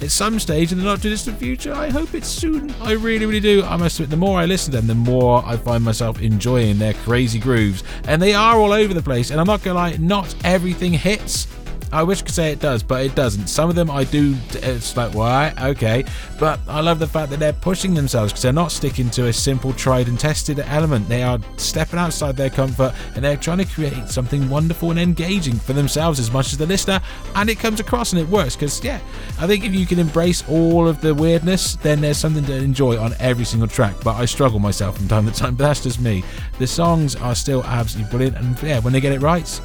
at 0.01 0.11
some 0.11 0.39
stage 0.39 0.71
in 0.71 0.77
the 0.77 0.83
not 0.83 1.01
too 1.01 1.09
distant 1.09 1.37
future. 1.37 1.73
I 1.73 1.89
hope 1.89 2.13
it's 2.13 2.27
soon. 2.27 2.73
I 2.81 2.93
really, 2.93 3.25
really 3.25 3.39
do. 3.39 3.63
I 3.63 3.77
must 3.77 3.99
admit, 3.99 4.09
the 4.09 4.17
more 4.17 4.39
I 4.39 4.45
listen 4.45 4.71
to 4.71 4.77
them, 4.77 4.87
the 4.87 4.95
more 4.95 5.43
I 5.45 5.57
find 5.57 5.83
myself 5.83 6.21
enjoying 6.21 6.79
their 6.79 6.93
crazy 6.93 7.39
grooves. 7.39 7.83
And 8.07 8.21
they 8.21 8.33
are 8.33 8.57
all 8.57 8.73
over 8.73 8.93
the 8.93 9.01
place. 9.01 9.31
And 9.31 9.39
I'm 9.39 9.47
not 9.47 9.63
gonna 9.63 9.75
lie, 9.75 9.97
not 9.97 10.33
everything 10.43 10.93
hits. 10.93 11.47
I 11.93 12.03
wish 12.03 12.21
I 12.21 12.25
could 12.25 12.35
say 12.35 12.51
it 12.51 12.59
does, 12.59 12.83
but 12.83 13.05
it 13.05 13.15
doesn't. 13.15 13.47
Some 13.47 13.69
of 13.69 13.75
them 13.75 13.91
I 13.91 14.05
do. 14.05 14.35
It's 14.53 14.95
like, 14.95 15.13
why? 15.13 15.53
Okay. 15.61 16.05
But 16.39 16.59
I 16.67 16.79
love 16.79 16.99
the 16.99 17.07
fact 17.07 17.31
that 17.31 17.39
they're 17.39 17.51
pushing 17.51 17.93
themselves 17.93 18.31
because 18.31 18.43
they're 18.43 18.53
not 18.53 18.71
sticking 18.71 19.09
to 19.11 19.27
a 19.27 19.33
simple, 19.33 19.73
tried 19.73 20.07
and 20.07 20.19
tested 20.19 20.59
element. 20.59 21.09
They 21.09 21.23
are 21.23 21.39
stepping 21.57 21.99
outside 21.99 22.37
their 22.37 22.49
comfort 22.49 22.93
and 23.15 23.25
they're 23.25 23.35
trying 23.35 23.57
to 23.57 23.65
create 23.65 24.07
something 24.07 24.49
wonderful 24.49 24.91
and 24.91 24.99
engaging 24.99 25.55
for 25.55 25.73
themselves 25.73 26.19
as 26.19 26.31
much 26.31 26.53
as 26.53 26.57
the 26.57 26.65
listener. 26.65 27.01
And 27.35 27.49
it 27.49 27.59
comes 27.59 27.79
across 27.79 28.13
and 28.13 28.21
it 28.21 28.27
works 28.29 28.55
because, 28.55 28.81
yeah, 28.83 28.99
I 29.39 29.47
think 29.47 29.65
if 29.65 29.73
you 29.73 29.85
can 29.85 29.99
embrace 29.99 30.47
all 30.47 30.87
of 30.87 31.01
the 31.01 31.13
weirdness, 31.13 31.75
then 31.75 31.99
there's 31.99 32.17
something 32.17 32.45
to 32.45 32.55
enjoy 32.55 32.97
on 32.97 33.15
every 33.19 33.45
single 33.45 33.67
track. 33.67 33.95
But 34.03 34.15
I 34.15 34.25
struggle 34.25 34.59
myself 34.59 34.97
from 34.97 35.09
time 35.09 35.25
to 35.25 35.33
time, 35.33 35.55
but 35.55 35.65
that's 35.65 35.83
just 35.83 35.99
me. 35.99 36.23
The 36.57 36.67
songs 36.67 37.17
are 37.17 37.35
still 37.35 37.63
absolutely 37.63 38.09
brilliant. 38.11 38.37
And 38.37 38.63
yeah, 38.63 38.79
when 38.79 38.93
they 38.93 39.01
get 39.01 39.11
it 39.11 39.21
right, 39.21 39.61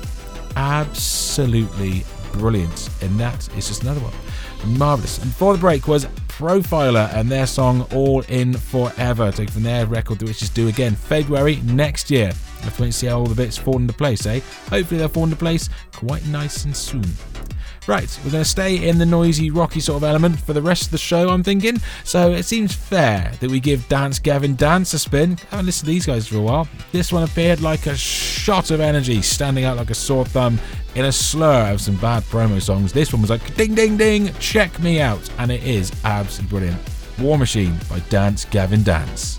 absolutely 0.56 2.04
brilliant. 2.38 2.88
And 3.02 3.18
that 3.18 3.48
is 3.56 3.68
just 3.68 3.82
another 3.82 4.00
one. 4.00 4.12
Marvellous. 4.78 5.18
And 5.18 5.30
before 5.30 5.54
the 5.54 5.60
break 5.60 5.88
was 5.88 6.06
Profiler 6.28 7.12
and 7.14 7.30
their 7.30 7.46
song 7.46 7.86
All 7.94 8.20
In 8.22 8.52
Forever, 8.52 9.32
taken 9.32 9.54
from 9.54 9.62
their 9.62 9.86
record, 9.86 10.22
which 10.22 10.42
is 10.42 10.50
due 10.50 10.68
again 10.68 10.94
February 10.94 11.56
next 11.64 12.10
year. 12.10 12.32
To 12.62 12.68
wait 12.68 12.80
and 12.80 12.94
see 12.94 13.06
how 13.06 13.18
all 13.20 13.26
the 13.26 13.34
bits 13.34 13.56
fall 13.56 13.76
into 13.76 13.92
place, 13.92 14.26
eh? 14.26 14.40
Hopefully 14.68 14.98
they'll 14.98 15.08
fall 15.08 15.24
into 15.24 15.36
place 15.36 15.68
quite 15.92 16.26
nice 16.26 16.64
and 16.64 16.76
soon. 16.76 17.04
Right, 17.86 18.20
we're 18.24 18.32
going 18.32 18.42
to 18.42 18.50
stay 18.50 18.88
in 18.88 18.98
the 18.98 19.06
noisy, 19.06 19.50
rocky 19.50 19.78
sort 19.78 19.98
of 19.98 20.04
element 20.08 20.40
for 20.40 20.52
the 20.52 20.60
rest 20.60 20.86
of 20.86 20.90
the 20.90 20.98
show, 20.98 21.28
I'm 21.28 21.44
thinking. 21.44 21.78
So 22.02 22.32
it 22.32 22.42
seems 22.42 22.74
fair 22.74 23.32
that 23.38 23.48
we 23.48 23.60
give 23.60 23.88
Dance 23.88 24.18
Gavin 24.18 24.56
Dance 24.56 24.92
a 24.92 24.98
spin. 24.98 25.36
haven't 25.50 25.66
listened 25.66 25.86
to 25.86 25.92
these 25.92 26.04
guys 26.04 26.26
for 26.26 26.38
a 26.38 26.40
while. 26.40 26.66
This 26.90 27.12
one 27.12 27.22
appeared 27.22 27.60
like 27.60 27.86
a 27.86 27.96
shot 27.96 28.72
of 28.72 28.80
energy, 28.80 29.22
standing 29.22 29.64
out 29.64 29.76
like 29.76 29.90
a 29.90 29.94
sore 29.94 30.24
thumb 30.24 30.58
in 30.96 31.04
a 31.04 31.12
slur 31.12 31.72
of 31.72 31.80
some 31.80 31.96
bad 31.98 32.24
promo 32.24 32.60
songs. 32.60 32.92
This 32.92 33.12
one 33.12 33.22
was 33.22 33.30
like, 33.30 33.54
ding, 33.54 33.76
ding, 33.76 33.96
ding, 33.96 34.34
check 34.40 34.76
me 34.80 35.00
out. 35.00 35.30
And 35.38 35.52
it 35.52 35.62
is 35.62 35.92
absolutely 36.04 36.58
brilliant. 36.58 36.80
War 37.20 37.38
Machine 37.38 37.76
by 37.88 38.00
Dance 38.10 38.46
Gavin 38.46 38.82
Dance. 38.82 39.38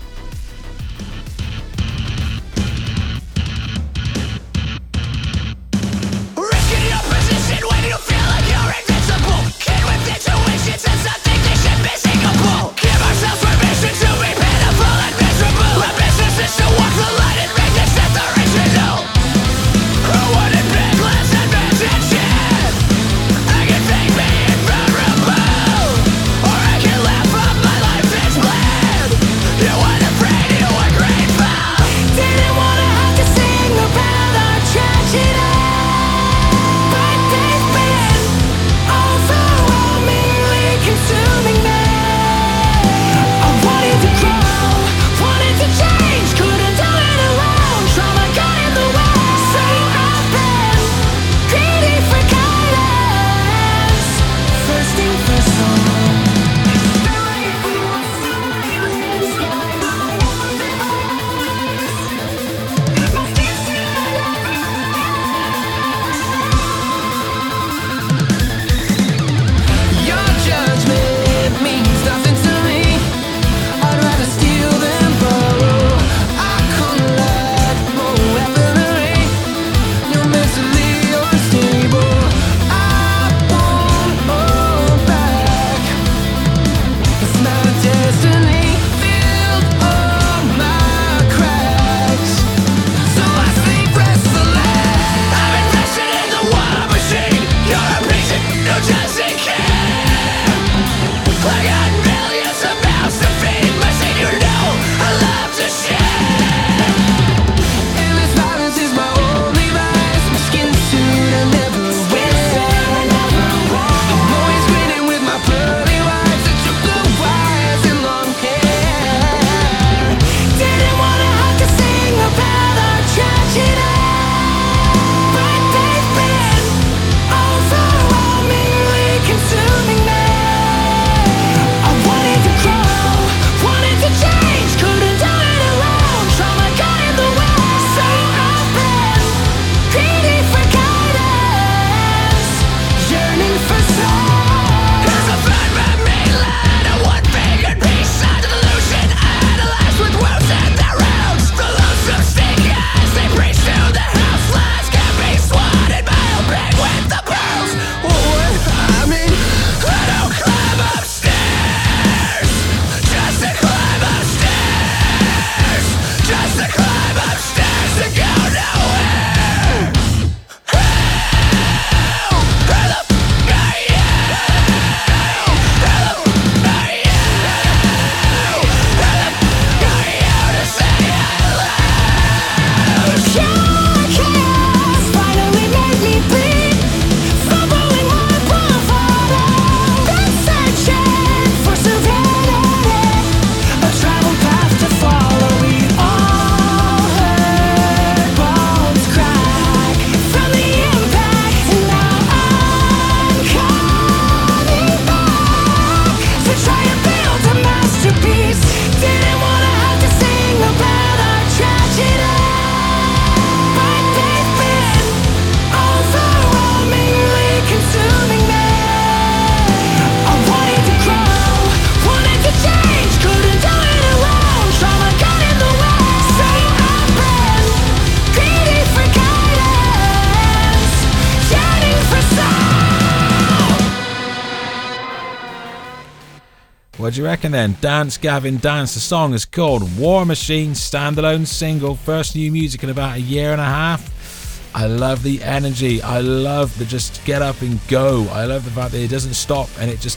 You 237.18 237.24
reckon 237.24 237.50
then? 237.50 237.76
Dance 237.80 238.16
Gavin 238.16 238.58
Dance. 238.58 238.94
The 238.94 239.00
song 239.00 239.34
is 239.34 239.44
called 239.44 239.98
War 239.98 240.24
Machine, 240.24 240.70
standalone 240.70 241.46
single, 241.46 241.96
first 241.96 242.36
new 242.36 242.52
music 242.52 242.84
in 242.84 242.90
about 242.90 243.16
a 243.16 243.20
year 243.20 243.50
and 243.50 243.60
a 243.60 243.64
half. 243.64 244.70
I 244.74 244.86
love 244.86 245.24
the 245.24 245.42
energy. 245.42 246.00
I 246.00 246.20
love 246.20 246.78
the 246.78 246.84
just 246.84 247.24
get 247.24 247.42
up 247.42 247.60
and 247.60 247.80
go. 247.88 248.28
I 248.30 248.44
love 248.44 248.64
the 248.64 248.70
fact 248.70 248.92
that 248.92 249.00
it 249.00 249.10
doesn't 249.10 249.34
stop 249.34 249.68
and 249.80 249.90
it 249.90 249.98
just 249.98 250.16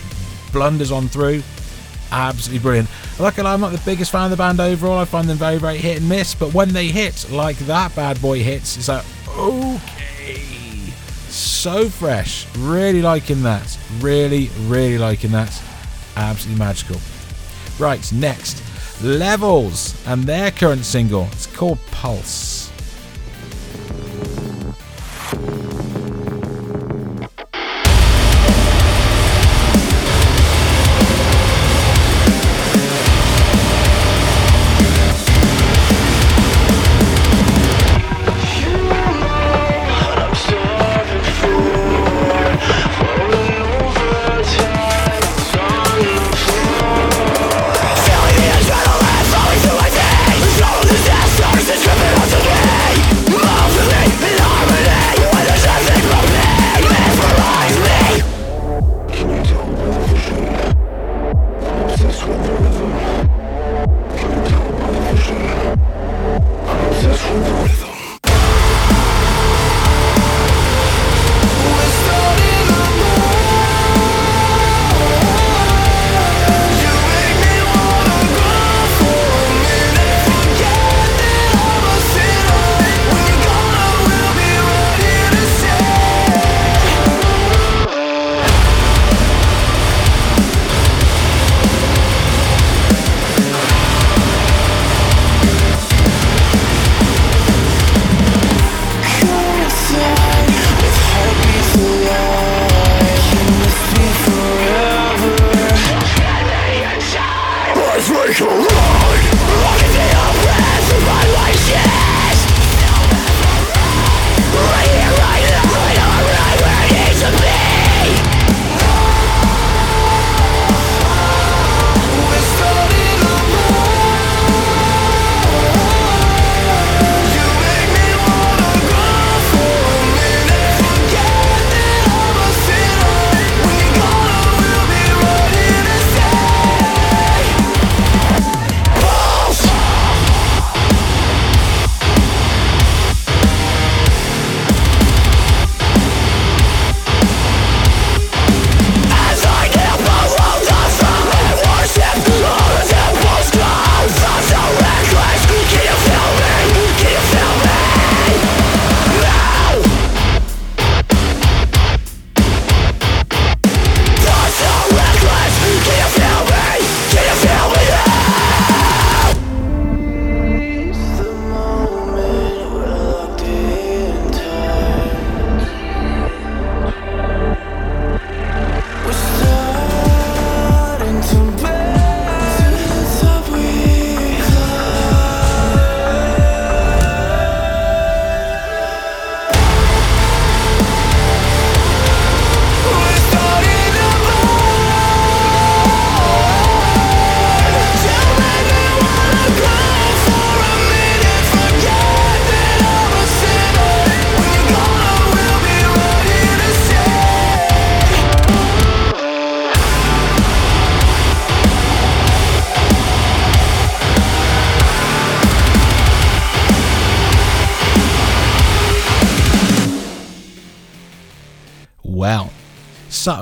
blunders 0.52 0.91
on 0.91 1.07
through. 1.07 1.41
Absolutely 2.11 2.61
brilliant. 2.61 2.90
Luckily, 3.19 3.48
I'm 3.48 3.61
not 3.61 3.72
the 3.72 3.82
biggest 3.84 4.11
fan 4.11 4.26
of 4.26 4.32
the 4.32 4.38
band 4.38 4.60
overall. 4.60 4.99
I 4.99 5.06
find 5.06 5.28
them 5.28 5.38
very, 5.38 5.57
very 5.57 5.78
hit 5.78 5.98
and 6.02 6.10
miss. 6.10 6.36
But 6.36 6.53
when 6.53 6.72
they 6.72 6.88
hit, 6.88 7.32
like 7.32 7.57
that 7.60 7.95
bad 7.95 8.22
boy 8.22 8.44
hits, 8.44 8.78
it's 8.78 8.90
like, 8.90 9.06
okay. 9.30 10.36
So 11.30 11.90
fresh. 11.90 12.45
Really 12.57 13.02
liking 13.02 13.41
that. 13.41 13.76
Really, 14.02 14.52
really 14.68 14.99
liking 14.99 15.32
that. 15.32 15.61
Absolutely 16.16 16.60
magical. 16.60 16.98
Right, 17.80 18.12
next. 18.14 18.62
Levels 19.04 19.96
and 20.08 20.24
their 20.24 20.52
current 20.52 20.86
single. 20.86 21.28
It's 21.32 21.48
called 21.48 21.80
Pulse. 21.92 22.51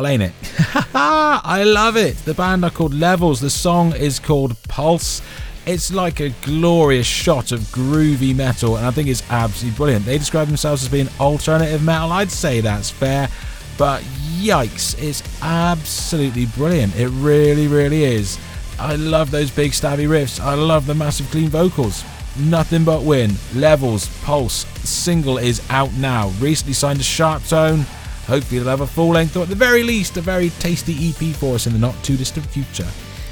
Ain't 0.10 0.24
it? 0.24 0.34
I 0.96 1.62
love 1.64 1.96
it. 1.96 2.18
The 2.26 2.34
band 2.34 2.66
are 2.66 2.72
called 2.72 2.96
Levels. 2.96 3.42
The 3.42 3.50
song 3.52 3.96
is 3.96 4.18
called 4.18 4.58
Pulse. 4.64 5.22
It's 5.68 5.94
like 5.94 6.20
a 6.20 6.32
glorious 6.42 7.06
shot 7.06 7.52
of 7.52 7.60
groovy 7.60 8.36
metal, 8.36 8.76
and 8.76 8.88
I 8.88 8.90
think 8.90 9.08
it's 9.08 9.22
absolutely 9.30 9.78
brilliant. 9.78 10.06
They 10.06 10.18
describe 10.18 10.48
themselves 10.48 10.82
as 10.82 10.90
being 10.90 11.10
alternative 11.20 11.84
metal. 11.84 12.12
I'd 12.12 12.32
say 12.32 12.60
that's 12.60 12.90
fair, 12.90 13.30
but 13.78 14.02
yikes, 14.40 15.00
it's 15.00 15.22
absolutely 15.44 16.48
brilliant. 16.48 16.96
It 16.96 17.10
really, 17.10 17.68
really 17.68 18.04
is. 18.04 18.40
I 18.80 18.96
love 18.96 19.30
those 19.30 19.52
big 19.52 19.74
stabby 19.74 20.08
riffs. 20.08 20.40
I 20.40 20.56
love 20.56 20.88
the 20.88 20.96
massive 20.96 21.30
clean 21.30 21.50
vocals. 21.50 22.04
Nothing 22.36 22.84
but 22.84 23.04
win. 23.04 23.36
Levels, 23.54 24.08
Pulse. 24.24 24.66
Single 24.90 25.38
is 25.38 25.62
out 25.70 25.94
now. 25.94 26.30
Recently 26.40 26.74
signed 26.74 26.98
to 26.98 27.06
SharpTone. 27.06 27.86
Hopefully 28.30 28.60
they'll 28.60 28.70
have 28.70 28.82
a 28.82 28.88
full 28.88 29.10
length 29.10 29.36
or 29.36 29.44
at 29.44 29.50
the 29.50 29.56
very 29.56 29.84
least 29.84 30.18
a 30.18 30.22
very 30.22 30.50
tasty 30.60 31.10
EP 31.10 31.36
for 31.36 31.56
us 31.56 31.68
in 31.68 31.74
the 31.74 31.80
not 31.80 32.02
too 32.04 32.16
distant 32.16 32.46
future. 32.46 32.88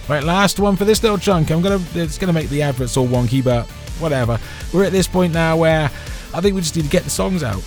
Right, 0.09 0.23
last 0.23 0.59
one 0.59 0.75
for 0.75 0.85
this 0.85 1.03
little 1.03 1.17
chunk. 1.17 1.51
I'm 1.51 1.61
gonna 1.61 1.81
it's 1.93 2.17
gonna 2.17 2.33
make 2.33 2.49
the 2.49 2.61
adverts 2.61 2.97
all 2.97 3.07
wonky, 3.07 3.43
but 3.43 3.67
whatever. 3.99 4.39
We're 4.73 4.85
at 4.85 4.91
this 4.91 5.07
point 5.07 5.33
now 5.33 5.57
where 5.57 5.91
I 6.33 6.41
think 6.41 6.55
we 6.55 6.61
just 6.61 6.75
need 6.75 6.85
to 6.85 6.89
get 6.89 7.03
the 7.03 7.09
songs 7.09 7.43
out. 7.43 7.63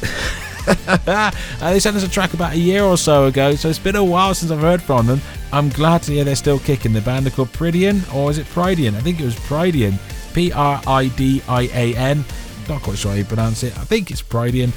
uh, 1.07 1.31
they 1.61 1.81
sent 1.81 1.97
us 1.97 2.03
a 2.03 2.09
track 2.09 2.35
about 2.35 2.53
a 2.55 2.59
year 2.59 2.83
or 2.83 2.97
so 2.97 3.27
ago, 3.27 3.55
so 3.55 3.69
it's 3.69 3.79
been 3.79 3.97
a 3.97 4.05
while 4.05 4.35
since 4.35 4.51
I've 4.51 4.61
heard 4.61 4.83
from 4.83 5.07
them. 5.07 5.21
I'm 5.53 5.69
glad 5.69 6.03
to 6.05 6.13
hear 6.13 6.25
they're 6.25 6.37
still 6.37 6.59
kicking. 6.59 6.93
The 6.93 7.01
band 7.01 7.27
are 7.27 7.31
called 7.31 7.53
Pridian, 7.53 8.13
or 8.15 8.31
is 8.31 8.39
it 8.39 8.47
Pridian? 8.47 8.95
I 8.95 9.01
think 9.01 9.21
it 9.21 9.25
was 9.25 9.37
Pridian. 9.37 9.99
P 10.33 10.53
R 10.53 10.81
I 10.87 11.09
D 11.09 11.43
I 11.49 11.63
A 11.63 11.97
N. 11.97 12.25
Not 12.69 12.83
quite 12.83 12.99
sure 12.99 13.13
how 13.13 13.17
you 13.17 13.25
pronounce 13.25 13.63
it. 13.63 13.77
I 13.79 13.85
think 13.85 14.11
it's 14.11 14.23
Pridian. 14.23 14.73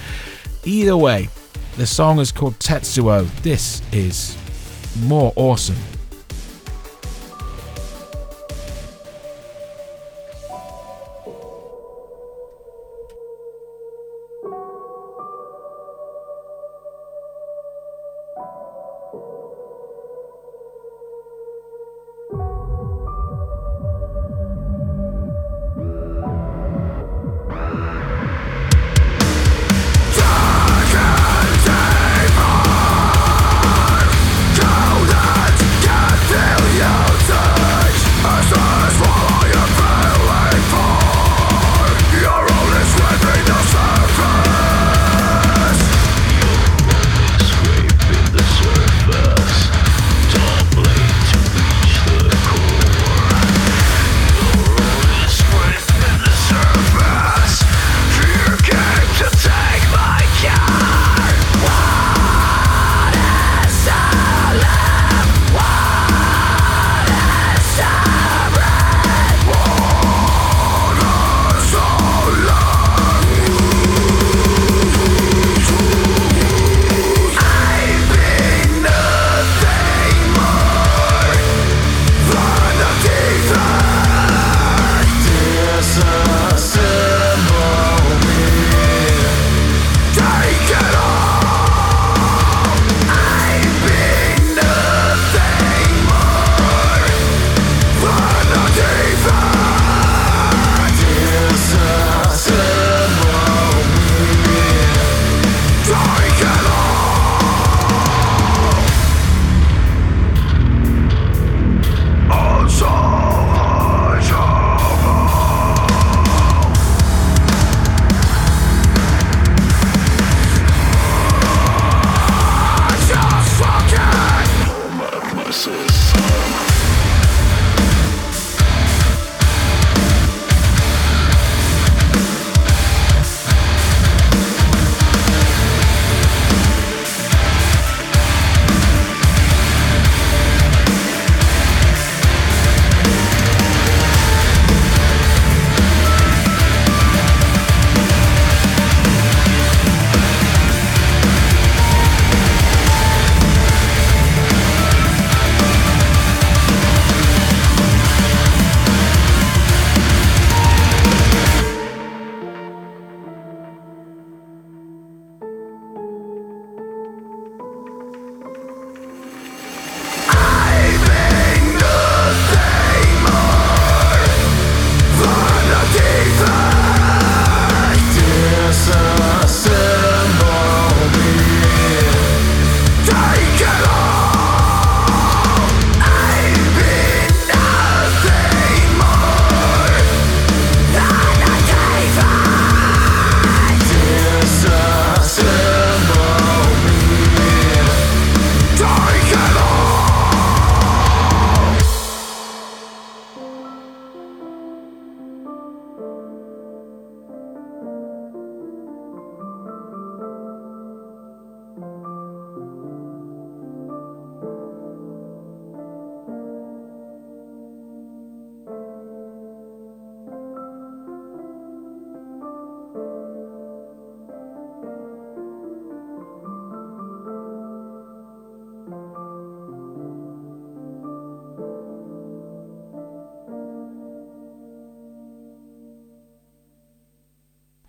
Either 0.66 0.98
way, 0.98 1.30
the 1.78 1.88
song 1.88 2.20
is 2.20 2.32
called 2.32 2.58
Tetsuo. 2.60 3.28
This 3.42 3.82
is 3.92 4.38
more 5.02 5.34
awesome. 5.36 5.78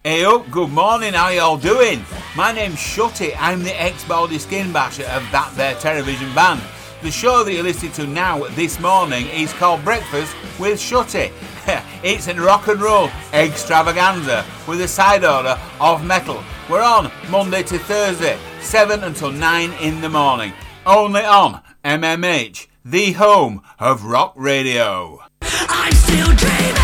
Hey 0.06 0.22
up, 0.26 0.50
good 0.50 0.68
morning, 0.68 1.14
how 1.14 1.30
y'all 1.30 1.56
doing? 1.56 2.04
My 2.36 2.52
name's 2.52 2.76
Shutty, 2.76 3.34
I'm 3.38 3.62
the 3.62 3.72
ex-Baldy 3.80 4.38
Skin 4.38 4.70
Basher 4.70 5.04
of 5.04 5.22
That 5.32 5.50
There 5.56 5.74
Television 5.76 6.34
Band. 6.34 6.60
The 7.00 7.10
show 7.10 7.42
that 7.42 7.50
you're 7.50 7.62
listening 7.62 7.92
to 7.92 8.06
now 8.06 8.44
this 8.48 8.78
morning 8.78 9.26
is 9.28 9.50
called 9.54 9.82
Breakfast 9.82 10.36
with 10.58 10.78
Shutty. 10.78 11.32
it's 12.04 12.28
a 12.28 12.34
rock 12.34 12.68
and 12.68 12.82
roll 12.82 13.08
extravaganza 13.32 14.44
with 14.68 14.82
a 14.82 14.88
side 14.88 15.24
order 15.24 15.58
of 15.80 16.04
metal. 16.04 16.44
We're 16.68 16.82
on 16.82 17.10
Monday 17.30 17.62
to 17.62 17.78
Thursday, 17.78 18.38
7 18.60 19.04
until 19.04 19.32
9 19.32 19.72
in 19.80 20.02
the 20.02 20.10
morning. 20.10 20.52
Only 20.84 21.24
on 21.24 21.62
MMH, 21.82 22.66
the 22.84 23.12
home 23.12 23.62
of 23.78 24.04
rock 24.04 24.34
radio. 24.36 25.20
I'm 25.40 25.94
still 25.94 26.34
dreaming. 26.36 26.83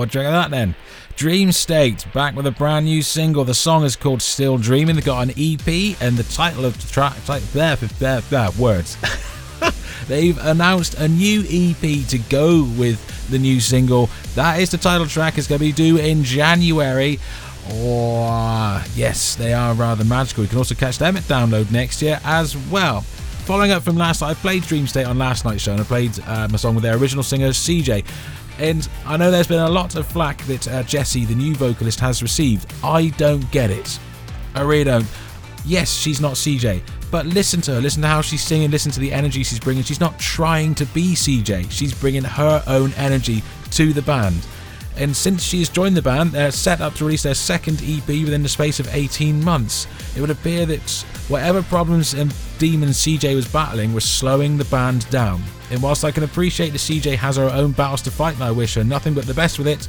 What 0.00 0.10
do 0.10 0.18
you 0.18 0.24
think 0.24 0.34
of 0.34 0.42
that 0.42 0.50
then? 0.50 0.74
Dream 1.14 1.52
State 1.52 2.06
back 2.14 2.34
with 2.34 2.46
a 2.46 2.50
brand 2.50 2.86
new 2.86 3.02
single. 3.02 3.44
The 3.44 3.52
song 3.52 3.84
is 3.84 3.96
called 3.96 4.22
Still 4.22 4.56
Dreaming. 4.56 4.94
They've 4.94 5.04
got 5.04 5.28
an 5.28 5.34
EP, 5.36 6.00
and 6.00 6.16
the 6.16 6.22
title 6.32 6.64
of 6.64 6.80
the 6.80 6.90
track, 6.90 7.28
like 7.28 7.42
there, 7.52 7.76
there, 7.76 8.22
there, 8.22 8.48
words. 8.58 8.96
They've 10.08 10.38
announced 10.38 10.94
a 10.94 11.06
new 11.06 11.42
EP 11.42 12.08
to 12.08 12.18
go 12.30 12.64
with 12.78 13.28
the 13.28 13.38
new 13.38 13.60
single. 13.60 14.08
That 14.36 14.58
is 14.58 14.70
the 14.70 14.78
title 14.78 15.06
track. 15.06 15.36
It's 15.36 15.46
going 15.46 15.58
to 15.58 15.64
be 15.66 15.72
due 15.72 15.98
in 15.98 16.24
January. 16.24 17.18
Oh, 17.68 18.82
yes, 18.94 19.34
they 19.34 19.52
are 19.52 19.74
rather 19.74 20.04
magical. 20.06 20.44
You 20.44 20.48
can 20.48 20.56
also 20.56 20.74
catch 20.74 20.96
them 20.96 21.18
at 21.18 21.24
download 21.24 21.70
next 21.70 22.00
year 22.00 22.18
as 22.24 22.56
well. 22.56 23.02
Following 23.44 23.72
up 23.72 23.82
from 23.82 23.96
last 23.96 24.22
night, 24.22 24.30
I 24.30 24.34
played 24.34 24.62
Dream 24.62 24.86
State 24.86 25.04
on 25.04 25.18
last 25.18 25.44
night's 25.44 25.62
show 25.62 25.72
and 25.72 25.80
I 25.80 25.84
played 25.84 26.18
um, 26.26 26.54
a 26.54 26.58
song 26.58 26.74
with 26.74 26.84
their 26.84 26.96
original 26.96 27.22
singer, 27.22 27.48
CJ. 27.48 28.06
And 28.60 28.86
I 29.06 29.16
know 29.16 29.30
there's 29.30 29.46
been 29.46 29.58
a 29.58 29.70
lot 29.70 29.96
of 29.96 30.06
flack 30.06 30.42
that 30.42 30.68
uh, 30.68 30.82
Jessie, 30.82 31.24
the 31.24 31.34
new 31.34 31.54
vocalist, 31.54 31.98
has 32.00 32.22
received. 32.22 32.70
I 32.84 33.08
don't 33.16 33.50
get 33.50 33.70
it. 33.70 33.98
I 34.54 34.60
really 34.60 34.84
don't. 34.84 35.06
Yes, 35.64 35.90
she's 35.90 36.20
not 36.20 36.34
CJ, 36.34 36.82
but 37.10 37.24
listen 37.24 37.62
to 37.62 37.72
her. 37.72 37.80
Listen 37.80 38.02
to 38.02 38.08
how 38.08 38.20
she's 38.20 38.42
singing. 38.42 38.70
Listen 38.70 38.92
to 38.92 39.00
the 39.00 39.12
energy 39.12 39.42
she's 39.44 39.58
bringing. 39.58 39.82
She's 39.82 40.00
not 40.00 40.18
trying 40.18 40.74
to 40.74 40.84
be 40.86 41.14
CJ. 41.14 41.70
She's 41.70 41.94
bringing 41.94 42.22
her 42.22 42.62
own 42.66 42.92
energy 42.98 43.42
to 43.72 43.94
the 43.94 44.02
band. 44.02 44.46
And 45.00 45.16
since 45.16 45.42
she 45.42 45.60
has 45.60 45.70
joined 45.70 45.96
the 45.96 46.02
band, 46.02 46.32
they're 46.32 46.50
set 46.50 46.82
up 46.82 46.94
to 46.96 47.06
release 47.06 47.22
their 47.22 47.34
second 47.34 47.80
EP 47.82 48.06
within 48.06 48.42
the 48.42 48.50
space 48.50 48.78
of 48.80 48.94
18 48.94 49.42
months. 49.42 49.86
It 50.14 50.20
would 50.20 50.28
appear 50.28 50.66
that 50.66 50.90
whatever 51.28 51.62
problems 51.62 52.12
and 52.12 52.34
demons 52.58 52.98
CJ 52.98 53.34
was 53.34 53.48
battling 53.48 53.94
were 53.94 54.00
slowing 54.00 54.58
the 54.58 54.66
band 54.66 55.08
down. 55.08 55.42
And 55.70 55.82
whilst 55.82 56.04
I 56.04 56.10
can 56.10 56.24
appreciate 56.24 56.70
that 56.70 56.78
CJ 56.78 57.16
has 57.16 57.38
her 57.38 57.48
own 57.48 57.72
battles 57.72 58.02
to 58.02 58.10
fight 58.10 58.34
and 58.34 58.44
I 58.44 58.50
wish 58.50 58.74
her 58.74 58.84
nothing 58.84 59.14
but 59.14 59.24
the 59.24 59.32
best 59.32 59.58
with 59.58 59.68
it, 59.68 59.88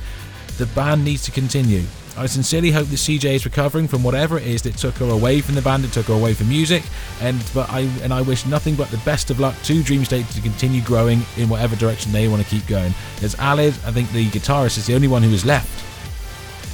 the 0.57 0.67
band 0.67 1.03
needs 1.03 1.23
to 1.23 1.31
continue. 1.31 1.83
I 2.17 2.25
sincerely 2.25 2.71
hope 2.71 2.87
that 2.87 2.97
CJ 2.97 3.35
is 3.35 3.45
recovering 3.45 3.87
from 3.87 4.03
whatever 4.03 4.37
it 4.37 4.45
is 4.45 4.61
that 4.63 4.75
took 4.77 4.95
her 4.95 5.09
away 5.09 5.41
from 5.41 5.55
the 5.55 5.61
band, 5.61 5.83
that 5.83 5.93
took 5.93 6.07
her 6.07 6.13
away 6.13 6.33
from 6.33 6.49
music, 6.49 6.83
and 7.21 7.41
but 7.53 7.69
I 7.69 7.81
and 8.03 8.13
I 8.13 8.21
wish 8.21 8.45
nothing 8.45 8.75
but 8.75 8.89
the 8.89 8.97
best 8.97 9.29
of 9.29 9.39
luck 9.39 9.55
to 9.63 9.81
Dream 9.81 10.03
State 10.03 10.27
to 10.29 10.41
continue 10.41 10.81
growing 10.81 11.21
in 11.37 11.47
whatever 11.47 11.75
direction 11.75 12.11
they 12.11 12.27
want 12.27 12.43
to 12.43 12.49
keep 12.49 12.67
going. 12.67 12.93
As 13.21 13.35
Aled, 13.35 13.73
I 13.85 13.91
think 13.91 14.11
the 14.11 14.27
guitarist 14.29 14.77
is 14.77 14.85
the 14.85 14.95
only 14.95 15.07
one 15.07 15.23
who 15.23 15.31
is 15.31 15.45
left 15.45 15.69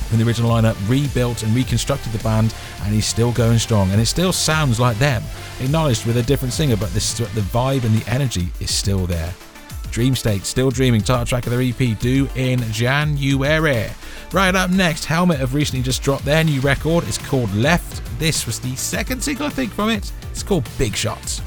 from 0.07 0.17
the 0.17 0.25
original 0.25 0.49
lineup, 0.49 0.75
rebuilt 0.89 1.43
and 1.43 1.53
reconstructed 1.53 2.11
the 2.13 2.23
band, 2.23 2.55
and 2.83 2.93
he's 2.93 3.05
still 3.05 3.31
going 3.31 3.59
strong, 3.59 3.91
and 3.91 4.01
it 4.01 4.05
still 4.05 4.33
sounds 4.33 4.79
like 4.79 4.97
them, 4.97 5.21
acknowledged 5.59 6.05
with 6.05 6.17
a 6.17 6.23
different 6.23 6.53
singer, 6.53 6.77
but 6.77 6.89
this, 6.93 7.13
the 7.17 7.25
vibe 7.25 7.83
and 7.83 7.93
the 7.95 8.09
energy 8.09 8.47
is 8.59 8.73
still 8.73 9.05
there. 9.05 9.33
Dream 9.91 10.15
State, 10.15 10.45
Still 10.45 10.71
Dreaming, 10.71 11.01
title 11.01 11.25
track 11.25 11.45
of 11.47 11.51
their 11.51 11.61
EP, 11.61 11.97
due 11.99 12.27
in 12.35 12.59
January. 12.71 13.87
Right 14.31 14.55
up 14.55 14.69
next, 14.69 15.05
Helmet 15.05 15.39
have 15.39 15.53
recently 15.53 15.83
just 15.83 16.03
dropped 16.03 16.25
their 16.25 16.43
new 16.43 16.59
record. 16.61 17.05
It's 17.07 17.17
called 17.17 17.53
Left. 17.53 18.01
This 18.19 18.45
was 18.45 18.59
the 18.59 18.75
second 18.75 19.23
single, 19.23 19.47
I 19.47 19.49
think, 19.49 19.71
from 19.71 19.89
it. 19.89 20.11
It's 20.31 20.43
called 20.43 20.67
Big 20.77 20.95
Shots. 20.95 21.41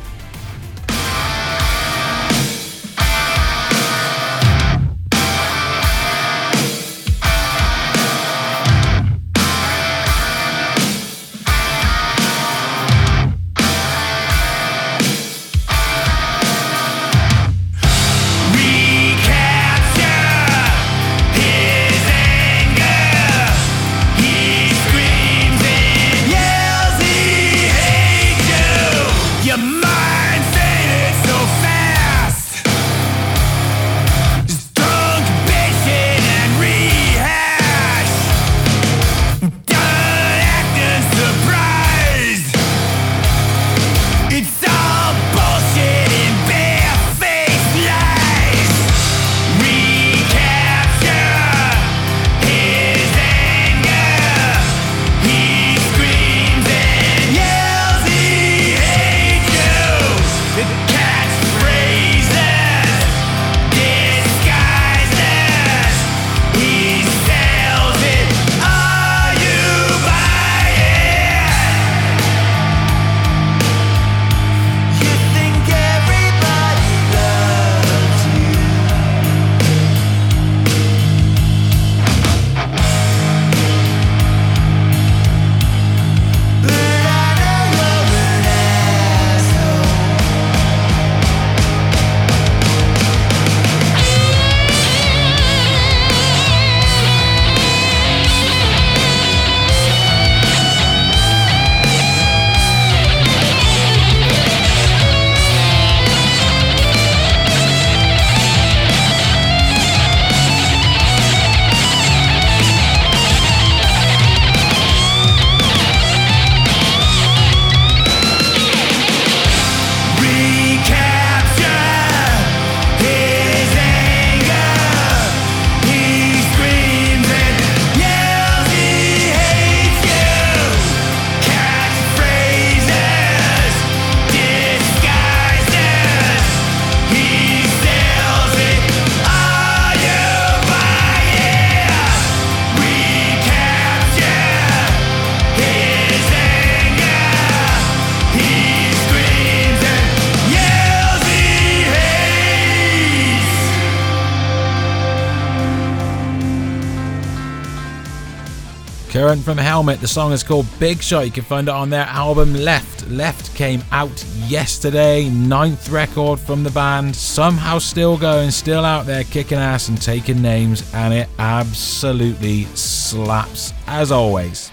Current 159.10 159.42
from 159.42 159.58
Helmet, 159.58 160.00
the 160.00 160.06
song 160.06 160.30
is 160.30 160.44
called 160.44 160.66
Big 160.78 161.02
Shot. 161.02 161.26
You 161.26 161.32
can 161.32 161.42
find 161.42 161.66
it 161.66 161.74
on 161.74 161.90
their 161.90 162.04
album 162.04 162.54
Left. 162.54 163.08
Left 163.08 163.52
came 163.56 163.82
out 163.90 164.24
yesterday, 164.46 165.28
ninth 165.30 165.88
record 165.88 166.38
from 166.38 166.62
the 166.62 166.70
band. 166.70 167.16
Somehow 167.16 167.80
still 167.80 168.16
going, 168.16 168.52
still 168.52 168.84
out 168.84 169.06
there 169.06 169.24
kicking 169.24 169.58
ass 169.58 169.88
and 169.88 170.00
taking 170.00 170.40
names, 170.40 170.88
and 170.94 171.12
it 171.12 171.28
absolutely 171.40 172.66
slaps 172.76 173.72
as 173.88 174.12
always. 174.12 174.70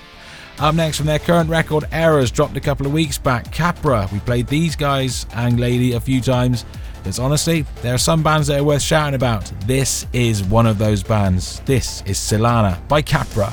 Up 0.59 0.75
next 0.75 0.97
from 0.97 1.07
their 1.07 1.17
current 1.17 1.49
record, 1.49 1.85
Errors, 1.91 2.29
dropped 2.29 2.57
a 2.57 2.61
couple 2.61 2.85
of 2.85 2.93
weeks 2.93 3.17
back. 3.17 3.51
Capra, 3.51 4.07
we 4.13 4.19
played 4.19 4.45
these 4.45 4.75
guys 4.75 5.25
and 5.33 5.59
Lady 5.59 5.93
a 5.93 5.99
few 5.99 6.21
times. 6.21 6.63
It's 7.05 7.17
honestly, 7.17 7.65
there 7.81 7.95
are 7.95 7.99
some 7.99 8.21
bands 8.21 8.45
that 8.47 8.59
are 8.59 8.63
worth 8.63 8.83
shouting 8.83 9.15
about. 9.15 9.51
This 9.65 10.05
is 10.13 10.43
one 10.43 10.67
of 10.67 10.77
those 10.77 11.01
bands. 11.01 11.59
This 11.61 12.03
is 12.05 12.19
Silana 12.19 12.87
by 12.87 13.01
Capra. 13.01 13.51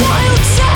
It 0.00 0.60
all 0.60 0.67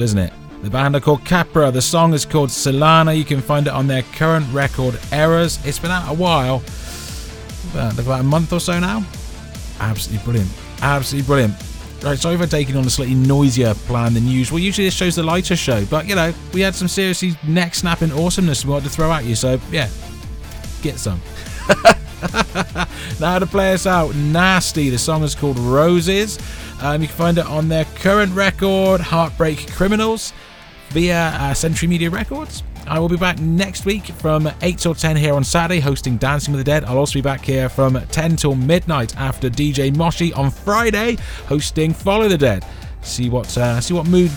isn't 0.00 0.18
it? 0.18 0.32
The 0.62 0.70
band 0.70 0.94
are 0.94 1.00
called 1.00 1.24
Capra. 1.24 1.70
The 1.72 1.82
song 1.82 2.14
is 2.14 2.24
called 2.24 2.50
Silana. 2.50 3.16
You 3.16 3.24
can 3.24 3.40
find 3.40 3.66
it 3.66 3.72
on 3.72 3.88
their 3.88 4.02
current 4.02 4.46
record, 4.52 4.98
Errors. 5.10 5.58
It's 5.66 5.78
been 5.78 5.90
out 5.90 6.08
a 6.08 6.14
while, 6.14 6.62
about, 7.72 7.98
about 7.98 8.20
a 8.20 8.22
month 8.22 8.52
or 8.52 8.60
so 8.60 8.78
now. 8.78 9.04
Absolutely 9.80 10.24
brilliant. 10.24 10.50
Absolutely 10.80 11.26
brilliant. 11.26 11.54
Right, 12.02 12.18
sorry 12.18 12.36
for 12.36 12.46
taking 12.46 12.76
on 12.76 12.84
a 12.84 12.90
slightly 12.90 13.14
noisier 13.14 13.74
plan 13.74 14.14
than 14.14 14.26
usual. 14.26 14.58
Usually 14.58 14.86
this 14.86 14.94
show's 14.94 15.16
the 15.16 15.22
lighter 15.22 15.56
show, 15.56 15.84
but 15.86 16.08
you 16.08 16.14
know, 16.14 16.32
we 16.52 16.60
had 16.60 16.74
some 16.74 16.88
seriously 16.88 17.34
neck 17.46 17.74
snapping 17.74 18.12
awesomeness 18.12 18.64
we 18.64 18.72
wanted 18.72 18.84
to 18.84 18.90
throw 18.90 19.12
at 19.12 19.24
you, 19.24 19.34
so 19.34 19.60
yeah, 19.70 19.88
get 20.82 20.98
some. 20.98 21.20
now 23.20 23.38
to 23.38 23.46
play 23.46 23.72
us 23.72 23.86
out, 23.86 24.14
Nasty. 24.14 24.90
The 24.90 24.98
song 24.98 25.22
is 25.22 25.34
called 25.34 25.58
Roses. 25.58 26.38
Um, 26.80 27.02
you 27.02 27.08
can 27.08 27.16
find 27.16 27.38
it 27.38 27.46
on 27.46 27.68
their 27.68 27.84
current 27.96 28.32
record, 28.34 29.00
Heartbreak 29.00 29.70
Criminals, 29.72 30.32
via 30.90 31.28
uh, 31.28 31.54
Century 31.54 31.88
Media 31.88 32.10
Records. 32.10 32.62
I 32.86 32.98
will 32.98 33.08
be 33.08 33.16
back 33.16 33.38
next 33.40 33.84
week 33.84 34.04
from 34.04 34.50
8 34.60 34.78
till 34.78 34.94
10 34.94 35.16
here 35.16 35.34
on 35.34 35.44
Saturday 35.44 35.80
hosting 35.80 36.16
Dancing 36.16 36.52
with 36.52 36.60
the 36.60 36.70
Dead. 36.70 36.84
I'll 36.84 36.98
also 36.98 37.14
be 37.14 37.22
back 37.22 37.44
here 37.44 37.68
from 37.68 37.94
10 37.94 38.36
till 38.36 38.54
midnight 38.54 39.16
after 39.16 39.48
DJ 39.48 39.94
Moshi 39.96 40.32
on 40.32 40.50
Friday 40.50 41.16
hosting 41.46 41.92
Follow 41.92 42.28
the 42.28 42.38
Dead. 42.38 42.64
See 43.02 43.28
what 43.30 43.56
uh, 43.56 43.80
see 43.80 43.94
what 43.94 44.06
mood 44.06 44.30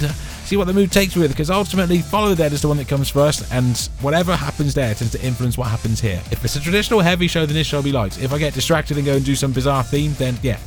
see 0.45 0.57
what 0.57 0.67
the 0.67 0.73
mood 0.73 0.91
takes 0.91 1.15
with 1.15 1.31
because 1.31 1.49
ultimately 1.49 1.99
Follow 1.99 2.29
the 2.29 2.35
Dead 2.35 2.53
is 2.53 2.61
the 2.61 2.67
one 2.67 2.77
that 2.77 2.87
comes 2.87 3.09
first 3.09 3.51
and 3.51 3.77
whatever 4.01 4.35
happens 4.35 4.73
there 4.73 4.93
tends 4.93 5.11
to 5.13 5.21
influence 5.23 5.57
what 5.57 5.67
happens 5.67 5.99
here. 5.99 6.21
If 6.31 6.45
it's 6.45 6.55
a 6.55 6.59
traditional 6.59 6.99
heavy 6.99 7.27
show 7.27 7.45
then 7.45 7.55
this 7.55 7.67
show 7.67 7.77
will 7.77 7.83
be 7.83 7.91
light. 7.91 8.21
If 8.21 8.31
I 8.31 8.37
get 8.37 8.53
distracted 8.53 8.97
and 8.97 9.05
go 9.05 9.15
and 9.15 9.25
do 9.25 9.35
some 9.35 9.51
bizarre 9.51 9.83
theme 9.83 10.13
then 10.17 10.37
yeah. 10.41 10.59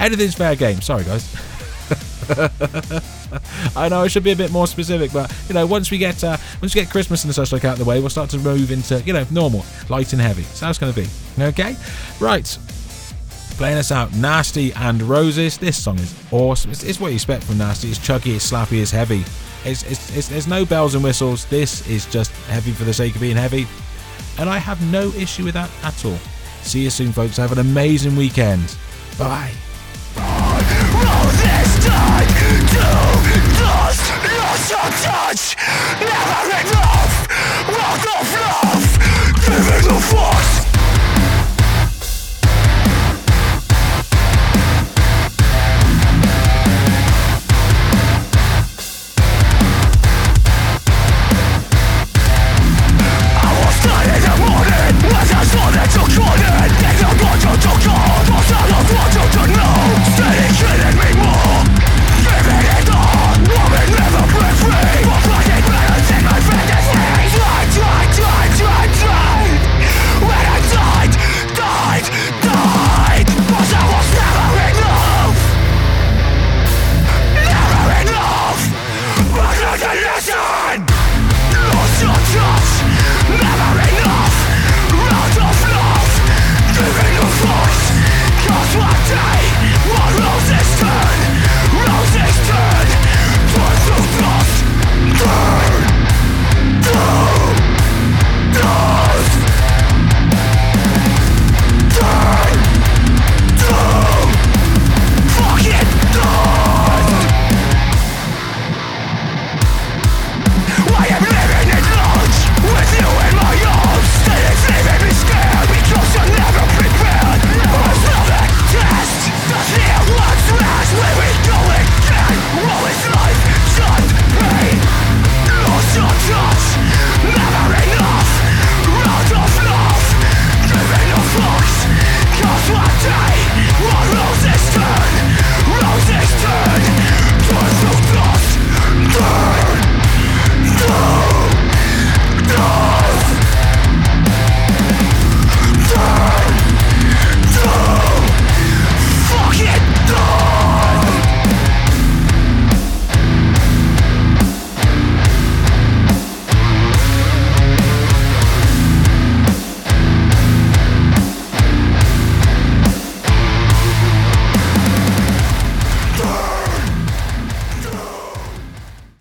Anything's 0.00 0.34
fair 0.34 0.56
game. 0.56 0.80
Sorry 0.80 1.04
guys. 1.04 1.32
I 3.76 3.88
know 3.88 4.02
I 4.02 4.08
should 4.08 4.24
be 4.24 4.32
a 4.32 4.36
bit 4.36 4.50
more 4.50 4.66
specific, 4.66 5.12
but 5.12 5.32
you 5.48 5.54
know, 5.54 5.66
once 5.66 5.90
we 5.90 5.98
get 5.98 6.22
uh, 6.22 6.36
once 6.60 6.74
we 6.74 6.82
get 6.82 6.90
Christmas 6.90 7.24
and 7.24 7.34
such 7.34 7.52
like 7.52 7.64
out 7.64 7.74
of 7.74 7.78
the 7.78 7.84
way, 7.84 8.00
we'll 8.00 8.10
start 8.10 8.30
to 8.30 8.38
move 8.38 8.70
into 8.70 9.00
you 9.02 9.12
know 9.12 9.26
normal, 9.30 9.64
light 9.88 10.12
and 10.12 10.22
heavy. 10.22 10.42
So 10.42 10.66
that's 10.66 10.78
going 10.78 10.92
to 10.92 11.00
be 11.00 11.08
okay. 11.38 11.76
Right, 12.20 12.46
playing 13.62 13.78
us 13.78 13.92
out, 13.92 14.12
Nasty 14.14 14.72
and 14.72 15.00
Roses. 15.00 15.56
This 15.56 15.80
song 15.80 15.96
is 16.00 16.12
awesome. 16.32 16.72
It's, 16.72 16.82
it's 16.82 16.98
what 16.98 17.10
you 17.10 17.14
expect 17.14 17.44
from 17.44 17.58
Nasty. 17.58 17.90
It's 17.90 17.98
chuggy, 18.00 18.34
it's 18.34 18.50
slappy, 18.50 18.82
it's 18.82 18.90
heavy. 18.90 19.22
It's, 19.64 19.84
it's, 19.84 20.16
it's 20.16 20.26
there's 20.26 20.48
no 20.48 20.64
bells 20.64 20.96
and 20.96 21.04
whistles. 21.04 21.44
This 21.44 21.88
is 21.88 22.04
just 22.06 22.32
heavy 22.48 22.72
for 22.72 22.82
the 22.82 22.92
sake 22.92 23.14
of 23.14 23.20
being 23.20 23.36
heavy, 23.36 23.68
and 24.40 24.50
I 24.50 24.58
have 24.58 24.82
no 24.90 25.12
issue 25.12 25.44
with 25.44 25.54
that 25.54 25.70
at 25.84 26.04
all. 26.04 26.18
See 26.62 26.82
you 26.82 26.90
soon, 26.90 27.12
folks. 27.12 27.36
Have 27.36 27.52
an 27.52 27.60
amazing 27.60 28.16
weekend. 28.16 28.76
Bye. 29.16 29.52
Never 36.00 36.50
enough. 36.66 37.28
Love, 39.88 40.04
force. 40.10 40.71